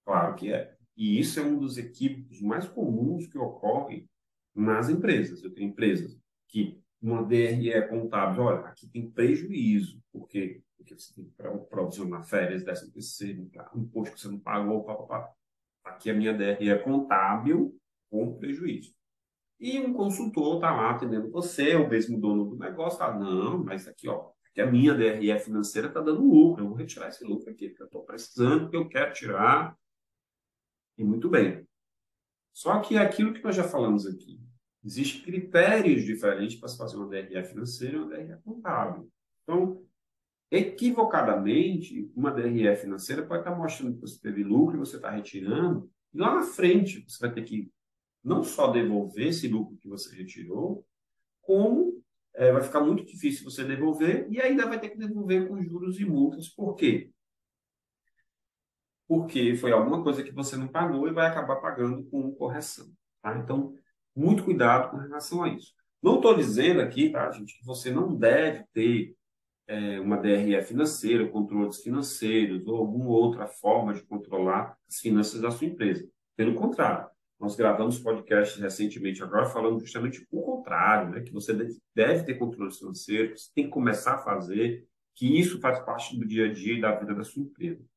Claro 0.04 0.36
que 0.36 0.52
é. 0.52 0.79
E 1.00 1.18
isso 1.18 1.40
é 1.40 1.42
um 1.42 1.58
dos 1.58 1.78
equívocos 1.78 2.42
mais 2.42 2.68
comuns 2.68 3.26
que 3.26 3.38
ocorrem 3.38 4.06
nas 4.54 4.90
empresas. 4.90 5.42
Eu 5.42 5.50
tenho 5.50 5.70
empresas 5.70 6.14
que 6.46 6.78
uma 7.00 7.22
DRE 7.22 7.88
contábil, 7.88 8.42
olha, 8.42 8.66
aqui 8.66 8.86
tem 8.86 9.10
prejuízo, 9.10 9.98
porque 10.12 10.62
porque 10.76 10.94
você 10.94 11.14
tem 11.14 11.24
que 11.24 11.32
provisionar 11.70 12.22
férias, 12.24 12.64
décimo 12.64 12.92
terceiro, 12.92 13.50
imposto 13.74 14.14
que 14.14 14.20
você 14.20 14.28
não 14.28 14.38
pagou, 14.38 14.84
papapá. 14.84 15.30
Aqui 15.84 16.10
a 16.10 16.14
minha 16.14 16.34
DRE 16.34 16.68
é 16.68 16.78
contábil 16.78 17.74
com 18.10 18.36
prejuízo. 18.36 18.94
E 19.58 19.78
um 19.78 19.94
consultor 19.94 20.56
está 20.56 20.70
lá 20.70 20.90
atendendo 20.90 21.30
você, 21.30 21.76
o 21.76 21.88
mesmo 21.88 22.20
dono 22.20 22.44
do 22.44 22.56
negócio, 22.56 22.98
fala, 22.98 23.18
não, 23.18 23.64
mas 23.64 23.88
aqui, 23.88 24.06
ó, 24.06 24.30
aqui 24.50 24.60
a 24.60 24.66
minha 24.66 24.94
DRE 24.94 25.38
financeira 25.38 25.88
está 25.88 26.00
dando 26.00 26.22
lucro, 26.22 26.62
eu 26.62 26.68
vou 26.68 26.76
retirar 26.76 27.08
esse 27.08 27.24
lucro 27.24 27.50
aqui, 27.50 27.68
porque 27.68 27.82
eu 27.82 27.86
estou 27.86 28.02
precisando, 28.04 28.62
porque 28.62 28.76
eu 28.76 28.88
quero 28.88 29.12
tirar. 29.14 29.76
E 31.00 31.04
muito 31.04 31.30
bem. 31.30 31.66
Só 32.52 32.78
que 32.80 32.98
aquilo 32.98 33.32
que 33.32 33.42
nós 33.42 33.56
já 33.56 33.64
falamos 33.64 34.06
aqui, 34.06 34.38
existem 34.84 35.22
critérios 35.22 36.04
diferentes 36.04 36.60
para 36.60 36.68
se 36.68 36.76
fazer 36.76 36.98
uma 36.98 37.08
DRE 37.08 37.42
financeira 37.42 37.96
e 37.96 37.98
uma 37.98 38.08
DRE 38.10 38.36
contábil. 38.44 39.10
Então, 39.42 39.82
equivocadamente, 40.50 42.12
uma 42.14 42.30
DRE 42.30 42.76
financeira 42.76 43.24
pode 43.26 43.40
estar 43.40 43.56
mostrando 43.56 43.94
que 43.94 44.00
você 44.02 44.20
teve 44.20 44.44
lucro 44.44 44.76
e 44.76 44.78
você 44.78 44.96
está 44.96 45.10
retirando, 45.10 45.90
e 46.12 46.18
lá 46.18 46.34
na 46.34 46.42
frente 46.42 47.02
você 47.08 47.18
vai 47.18 47.32
ter 47.32 47.44
que 47.44 47.72
não 48.22 48.44
só 48.44 48.70
devolver 48.70 49.28
esse 49.28 49.48
lucro 49.48 49.78
que 49.78 49.88
você 49.88 50.14
retirou, 50.14 50.84
como 51.40 52.04
é, 52.34 52.52
vai 52.52 52.62
ficar 52.62 52.82
muito 52.82 53.06
difícil 53.06 53.50
você 53.50 53.64
devolver 53.64 54.26
e 54.30 54.38
ainda 54.38 54.66
vai 54.66 54.78
ter 54.78 54.90
que 54.90 54.98
devolver 54.98 55.48
com 55.48 55.62
juros 55.62 55.98
e 55.98 56.04
multas. 56.04 56.50
Por 56.50 56.74
quê? 56.74 57.10
Porque 59.10 59.56
foi 59.56 59.72
alguma 59.72 60.04
coisa 60.04 60.22
que 60.22 60.30
você 60.30 60.56
não 60.56 60.68
pagou 60.68 61.08
e 61.08 61.12
vai 61.12 61.26
acabar 61.26 61.56
pagando 61.56 62.04
com 62.04 62.32
correção. 62.32 62.86
Tá? 63.20 63.36
Então, 63.38 63.74
muito 64.14 64.44
cuidado 64.44 64.88
com 64.92 64.98
relação 64.98 65.42
a 65.42 65.48
isso. 65.48 65.74
Não 66.00 66.14
estou 66.14 66.36
dizendo 66.36 66.80
aqui, 66.80 67.10
tá, 67.10 67.28
gente, 67.32 67.58
que 67.58 67.66
você 67.66 67.90
não 67.90 68.14
deve 68.14 68.62
ter 68.72 69.16
é, 69.66 69.98
uma 69.98 70.16
DRE 70.16 70.62
financeira, 70.62 71.28
controles 71.28 71.82
financeiros 71.82 72.64
ou 72.68 72.76
alguma 72.76 73.10
outra 73.10 73.48
forma 73.48 73.92
de 73.94 74.02
controlar 74.04 74.76
as 74.88 75.00
finanças 75.00 75.40
da 75.40 75.50
sua 75.50 75.66
empresa. 75.66 76.08
Pelo 76.36 76.54
contrário, 76.54 77.10
nós 77.40 77.56
gravamos 77.56 77.98
podcasts 77.98 78.60
recentemente 78.60 79.24
agora 79.24 79.46
falando 79.46 79.80
justamente 79.80 80.24
o 80.30 80.40
contrário, 80.40 81.10
né? 81.10 81.20
que 81.20 81.32
você 81.32 81.52
deve 81.92 82.22
ter 82.22 82.34
controles 82.34 82.78
financeiros, 82.78 83.42
você 83.42 83.50
tem 83.56 83.64
que 83.64 83.70
começar 83.70 84.14
a 84.14 84.18
fazer, 84.18 84.86
que 85.16 85.36
isso 85.36 85.58
faz 85.58 85.80
parte 85.80 86.16
do 86.16 86.24
dia 86.24 86.46
a 86.48 86.52
dia 86.52 86.74
e 86.74 86.80
da 86.80 86.94
vida 86.94 87.12
da 87.12 87.24
sua 87.24 87.42
empresa. 87.42 87.89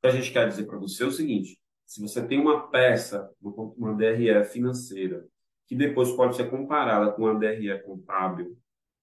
Que 0.00 0.06
a 0.06 0.10
gente 0.10 0.32
quer 0.32 0.48
dizer 0.48 0.66
para 0.66 0.78
você 0.78 1.02
é 1.02 1.06
o 1.06 1.12
seguinte, 1.12 1.58
se 1.84 2.00
você 2.00 2.26
tem 2.26 2.40
uma 2.40 2.68
peça, 2.70 3.30
uma 3.42 3.94
DRE 3.94 4.44
financeira, 4.44 5.26
que 5.66 5.74
depois 5.74 6.10
pode 6.12 6.36
ser 6.36 6.48
comparada 6.48 7.12
com 7.12 7.22
uma 7.22 7.38
DRE 7.38 7.82
contábil, 7.82 8.56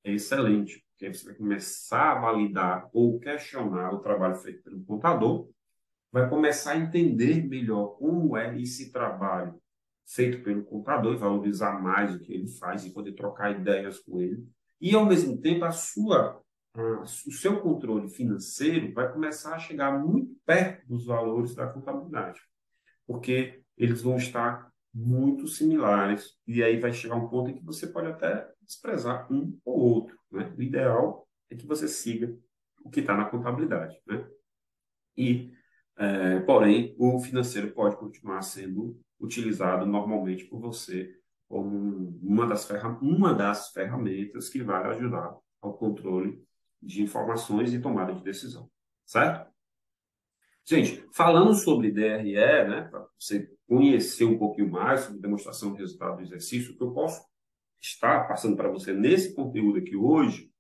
é 0.03 0.11
excelente 0.11 0.83
que 0.97 1.05
aí 1.05 1.13
você 1.13 1.25
vai 1.25 1.35
começar 1.35 2.11
a 2.11 2.19
validar 2.19 2.89
ou 2.91 3.19
questionar 3.19 3.93
o 3.93 3.99
trabalho 3.99 4.35
feito 4.35 4.63
pelo 4.63 4.83
contador, 4.83 5.47
vai 6.11 6.27
começar 6.27 6.71
a 6.71 6.77
entender 6.77 7.47
melhor 7.47 7.97
como 7.97 8.35
é 8.35 8.59
esse 8.59 8.91
trabalho 8.91 9.61
feito 10.05 10.41
pelo 10.43 10.63
contador 10.63 11.13
e 11.13 11.17
valorizar 11.17 11.79
mais 11.81 12.15
o 12.15 12.19
que 12.19 12.33
ele 12.33 12.47
faz 12.47 12.85
e 12.85 12.93
poder 12.93 13.13
trocar 13.13 13.51
ideias 13.51 13.99
com 13.99 14.19
ele. 14.19 14.43
E, 14.81 14.95
ao 14.95 15.05
mesmo 15.05 15.37
tempo, 15.39 15.65
a 15.65 15.71
sua, 15.71 16.41
o 16.81 17.31
seu 17.31 17.59
controle 17.59 18.07
financeiro 18.07 18.93
vai 18.93 19.11
começar 19.11 19.55
a 19.55 19.59
chegar 19.59 19.97
muito 19.97 20.35
perto 20.45 20.87
dos 20.87 21.05
valores 21.05 21.55
da 21.55 21.67
contabilidade, 21.67 22.39
porque 23.05 23.63
eles 23.75 24.01
vão 24.01 24.17
estar 24.17 24.71
muito 24.93 25.47
similares 25.47 26.37
e 26.45 26.63
aí 26.63 26.79
vai 26.79 26.93
chegar 26.93 27.15
um 27.15 27.27
ponto 27.27 27.49
em 27.49 27.55
que 27.55 27.65
você 27.65 27.87
pode 27.87 28.07
até 28.07 28.51
desprezar 28.61 29.31
um 29.31 29.57
ou 29.65 29.79
outro. 29.79 30.17
Né? 30.31 30.53
O 30.57 30.61
ideal 30.61 31.27
é 31.49 31.55
que 31.55 31.65
você 31.65 31.87
siga 31.87 32.35
o 32.83 32.89
que 32.89 32.99
está 32.99 33.15
na 33.15 33.25
contabilidade. 33.25 33.99
Né? 34.07 34.27
E, 35.15 35.51
é, 35.97 36.39
porém, 36.41 36.95
o 36.97 37.19
financeiro 37.19 37.71
pode 37.71 37.97
continuar 37.97 38.41
sendo 38.41 38.99
utilizado 39.19 39.85
normalmente 39.85 40.45
por 40.45 40.59
você 40.59 41.15
como 41.47 42.19
uma 42.21 42.45
das, 42.45 42.69
uma 43.01 43.33
das 43.33 43.71
ferramentas 43.71 44.49
que 44.49 44.61
vai 44.61 44.83
ajudar 44.91 45.35
ao 45.61 45.73
controle 45.77 46.46
de 46.81 47.01
informações 47.01 47.73
e 47.73 47.81
tomada 47.81 48.13
de 48.13 48.23
decisão. 48.23 48.69
Certo? 49.05 49.49
Gente, 50.65 51.05
falando 51.13 51.53
sobre 51.53 51.91
DRE, 51.91 52.33
né, 52.33 52.87
para 52.89 53.07
você 53.17 53.49
conhecer 53.67 54.25
um 54.25 54.37
pouquinho 54.37 54.69
mais 54.69 55.01
sobre 55.01 55.21
demonstração 55.21 55.73
de 55.73 55.79
resultado 55.79 56.17
do 56.17 56.23
exercício, 56.23 56.73
o 56.73 56.77
que 56.77 56.83
eu 56.83 56.91
posso 56.91 57.25
está 57.81 58.21
passando 58.25 58.57
para 58.57 58.69
você 58.69 58.91
nesse 58.91 59.33
conteúdo 59.33 59.79
aqui 59.79 59.95
hoje 59.95 60.51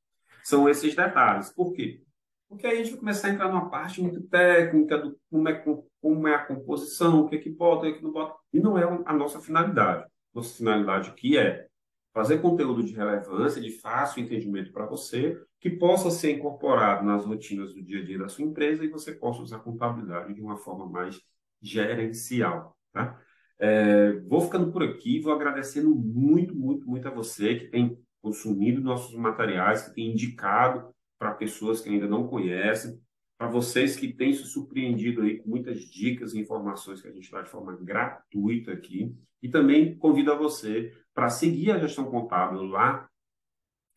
são 0.43 0.69
esses 0.69 0.95
detalhes. 0.95 1.49
Por 1.49 1.73
quê? 1.73 2.01
Porque 2.47 2.65
aí 2.65 2.75
a 2.75 2.77
gente 2.77 2.91
vai 2.91 2.99
começar 2.99 3.27
a 3.27 3.31
entrar 3.31 3.49
numa 3.49 3.69
parte 3.69 4.01
muito 4.01 4.21
técnica 4.21 4.97
do 4.97 5.19
como 5.29 5.49
é, 5.49 5.65
como 6.01 6.27
é 6.27 6.35
a 6.35 6.45
composição, 6.45 7.21
o 7.21 7.29
que 7.29 7.35
é 7.35 7.39
que 7.39 7.49
bota, 7.49 7.79
o 7.79 7.81
que, 7.81 7.95
é 7.95 7.97
que 7.97 8.03
não 8.03 8.11
bota. 8.11 8.37
E 8.53 8.59
não 8.59 8.77
é 8.77 8.83
a 9.05 9.13
nossa 9.13 9.41
finalidade. 9.41 10.09
Nossa 10.33 10.55
finalidade 10.55 11.09
aqui 11.09 11.37
é 11.37 11.67
fazer 12.13 12.41
conteúdo 12.41 12.83
de 12.83 12.93
relevância, 12.93 13.61
de 13.61 13.71
fácil 13.71 14.23
entendimento 14.23 14.71
para 14.71 14.85
você, 14.85 15.37
que 15.59 15.69
possa 15.69 16.11
ser 16.11 16.37
incorporado 16.37 17.05
nas 17.05 17.25
rotinas 17.25 17.73
do 17.73 17.81
dia 17.81 18.01
a 18.01 18.05
dia 18.05 18.19
da 18.19 18.29
sua 18.29 18.45
empresa 18.45 18.85
e 18.85 18.89
você 18.89 19.11
possa 19.11 19.41
usar 19.41 19.57
a 19.57 19.61
contabilidade 19.61 20.33
de 20.33 20.41
uma 20.41 20.57
forma 20.57 20.87
mais 20.87 21.19
gerencial. 21.61 22.77
Tá? 22.93 23.19
É, 23.59 24.13
vou 24.21 24.41
ficando 24.41 24.71
por 24.71 24.83
aqui, 24.83 25.19
vou 25.19 25.33
agradecendo 25.33 25.95
muito, 25.95 26.55
muito, 26.55 26.87
muito 26.87 27.07
a 27.07 27.11
você 27.11 27.55
que 27.55 27.67
tem 27.67 27.97
consumido 28.21 28.81
nossos 28.81 29.15
materiais, 29.15 29.83
que 29.83 29.95
tem 29.95 30.11
indicado 30.11 30.93
para 31.17 31.33
pessoas 31.33 31.81
que 31.81 31.89
ainda 31.89 32.07
não 32.07 32.27
conhecem, 32.27 33.01
para 33.37 33.47
vocês 33.47 33.95
que 33.95 34.13
têm 34.13 34.33
se 34.33 34.43
surpreendido 34.45 35.21
aí 35.21 35.37
com 35.37 35.49
muitas 35.49 35.79
dicas 35.81 36.33
e 36.33 36.39
informações 36.39 37.01
que 37.01 37.07
a 37.07 37.11
gente 37.11 37.31
dá 37.31 37.41
de 37.41 37.49
forma 37.49 37.75
gratuita 37.77 38.71
aqui. 38.71 39.15
E 39.41 39.49
também 39.49 39.95
convido 39.97 40.31
a 40.31 40.35
você 40.35 40.91
para 41.13 41.29
seguir 41.29 41.71
a 41.71 41.79
gestão 41.79 42.05
contábil 42.05 42.63
lá 42.63 43.07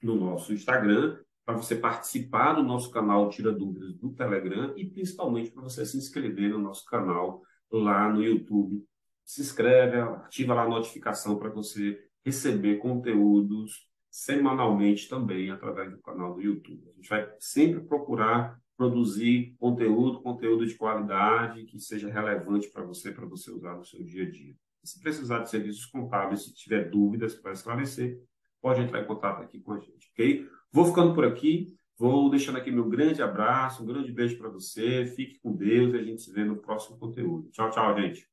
no 0.03 0.15
nosso 0.15 0.53
Instagram, 0.53 1.19
para 1.51 1.57
você 1.57 1.75
participar 1.75 2.53
do 2.53 2.63
nosso 2.63 2.91
canal 2.91 3.29
Tira 3.29 3.51
Dúvidas 3.51 3.95
do 3.95 4.11
Telegram 4.11 4.73
e 4.77 4.87
principalmente 4.87 5.51
para 5.51 5.65
você 5.65 5.85
se 5.85 5.97
inscrever 5.97 6.51
no 6.51 6.59
nosso 6.59 6.85
canal 6.85 7.43
lá 7.73 8.09
no 8.09 8.23
YouTube 8.23 8.85
se 9.25 9.41
inscreve, 9.41 9.97
ativa 9.97 10.55
lá 10.55 10.63
a 10.63 10.69
notificação 10.69 11.39
para 11.39 11.51
você 11.51 11.99
receber 12.25 12.79
conteúdos 12.79 13.89
semanalmente 14.11 15.09
também 15.09 15.51
através 15.51 15.91
do 15.93 16.01
canal 16.01 16.35
do 16.35 16.43
YouTube. 16.43 16.89
A 16.89 16.97
gente 16.97 17.09
vai 17.09 17.33
sempre 17.39 17.81
procurar 17.81 18.59
produzir 18.77 19.55
conteúdo, 19.59 20.21
conteúdo 20.21 20.67
de 20.67 20.75
qualidade 20.75 21.65
que 21.65 21.79
seja 21.79 22.11
relevante 22.11 22.69
para 22.71 22.83
você, 22.83 23.13
para 23.13 23.27
você 23.27 23.53
usar 23.53 23.77
no 23.77 23.85
seu 23.85 24.03
dia 24.03 24.25
a 24.25 24.31
dia. 24.31 24.55
Se 24.83 25.01
precisar 25.01 25.41
de 25.41 25.51
serviços 25.51 25.87
contábeis, 25.87 26.45
se 26.45 26.55
tiver 26.55 26.91
dúvidas 26.91 27.35
para 27.35 27.53
esclarecer, 27.53 28.21
pode 28.61 28.81
entrar 28.81 29.03
em 29.03 29.07
contato 29.07 29.43
aqui 29.43 29.61
com 29.61 29.75
a 29.75 29.79
gente, 29.79 30.11
ok? 30.13 30.49
Vou 30.73 30.85
ficando 30.85 31.15
por 31.15 31.25
aqui, 31.25 31.75
vou 31.99 32.31
deixando 32.31 32.59
aqui 32.59 32.71
meu 32.71 32.89
grande 32.89 33.21
abraço, 33.21 33.83
um 33.83 33.87
grande 33.87 34.13
beijo 34.13 34.39
para 34.39 34.49
você, 34.49 35.05
fique 35.05 35.41
com 35.41 35.53
Deus 35.53 35.93
e 35.93 35.97
a 35.97 36.03
gente 36.03 36.23
se 36.23 36.33
vê 36.33 36.45
no 36.45 36.57
próximo 36.57 36.97
conteúdo. 36.97 37.51
Tchau, 37.51 37.71
tchau, 37.71 38.01
gente. 38.01 38.25